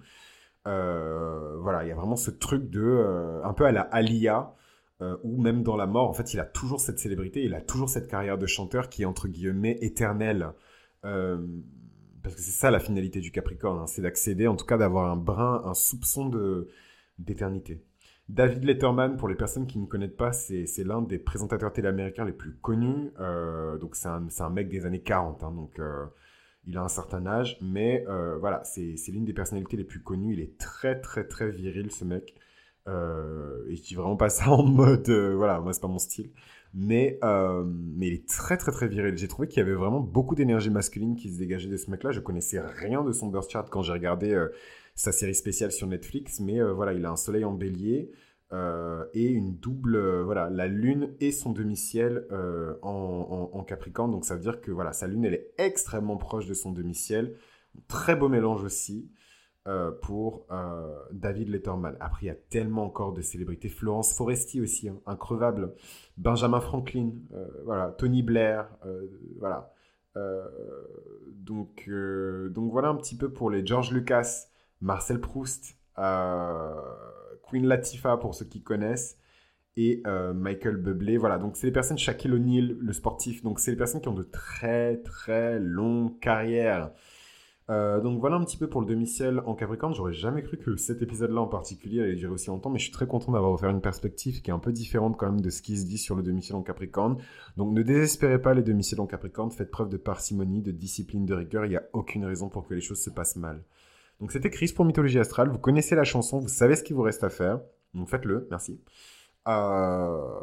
[0.65, 4.53] voilà, il y a vraiment ce truc de, un peu à la Alia,
[5.01, 7.61] euh, ou même dans la mort, en fait, il a toujours cette célébrité, il a
[7.61, 10.51] toujours cette carrière de chanteur qui est entre guillemets éternelle.
[11.03, 11.45] Euh,
[12.23, 15.11] parce que c'est ça la finalité du Capricorne, hein, c'est d'accéder, en tout cas d'avoir
[15.11, 16.31] un brin, un soupçon
[17.19, 17.83] d'éternité.
[18.29, 22.33] David Letterman, pour les personnes qui ne connaissent pas, c'est l'un des présentateurs télé-américains les
[22.33, 23.11] plus connus.
[23.19, 25.79] Euh, donc c'est un, un, mec des années 40, hein, donc
[26.65, 28.03] il a un certain âge, mais
[28.39, 30.33] voilà, c'est l'une des personnalités les plus connues.
[30.33, 32.33] Il est très très très viril ce mec.
[32.88, 35.99] Euh, et je dis vraiment pas ça en mode, euh, voilà, moi c'est pas mon
[35.99, 36.31] style.
[36.73, 39.17] Mais, euh, mais il est très très très viril.
[39.17, 42.11] J'ai trouvé qu'il y avait vraiment beaucoup d'énergie masculine qui se dégageait de ce mec-là.
[42.11, 44.38] Je connaissais rien de son birth chart quand j'ai regardé
[44.93, 46.41] sa série spéciale sur Netflix.
[46.41, 48.11] Mais voilà, il a un soleil en bélier.
[48.51, 52.27] et une double, voilà, la lune et son demi-ciel
[52.81, 54.11] en, en, Capricorne.
[54.11, 57.38] Donc ça veut dire que voilà, sa lune, elle est extrêmement proche de son demi-ciel.
[57.88, 59.09] Très beau mélange aussi.
[59.68, 61.97] Euh, pour euh, David Letterman.
[61.99, 63.68] Après, il y a tellement encore de célébrités.
[63.68, 65.74] Florence Foresti aussi, hein, increvable.
[66.18, 67.89] Benjamin Franklin, euh, voilà.
[67.97, 68.70] Tony Blair,
[69.39, 69.74] voilà.
[71.34, 74.45] donc, donc voilà un petit peu pour les George Lucas,
[74.82, 79.18] Marcel Proust, Queen Latifah pour ceux qui connaissent
[79.78, 80.03] et
[80.36, 81.18] Michael Bublé.
[81.18, 84.13] Voilà, donc c'est les personnes, Shaquille O'Neal, le sportif, donc c'est les personnes qui ont
[84.13, 86.91] de très très longues carrières.
[87.72, 89.93] Euh, donc voilà un petit peu pour le demi-ciel en Capricorne.
[89.93, 92.91] J'aurais jamais cru que cet épisode-là en particulier allait durer aussi longtemps, mais je suis
[92.91, 95.61] très content d'avoir offert une perspective qui est un peu différente quand même de ce
[95.63, 97.18] qui se dit sur le demi-ciel en Capricorne.
[97.57, 101.34] Donc ne désespérez pas les demi-ciels en Capricorne, faites preuve de parcimonie, de discipline, de
[101.34, 101.66] rigueur.
[101.66, 103.63] Il n'y a aucune raison pour que les choses se passent mal.
[104.20, 105.49] Donc c'était Chris pour Mythologie Astrale.
[105.49, 107.61] Vous connaissez la chanson, vous savez ce qu'il vous reste à faire.
[107.95, 108.80] Donc faites-le, merci.
[109.47, 110.39] Euh,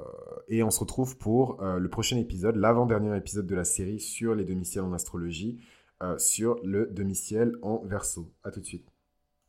[0.49, 4.35] et on se retrouve pour euh, le prochain épisode, l'avant-dernier épisode de la série sur
[4.35, 5.61] les demi-ciels en astrologie.
[6.03, 8.29] Euh, sur le demi-ciel en verso.
[8.43, 8.92] A tout de suite.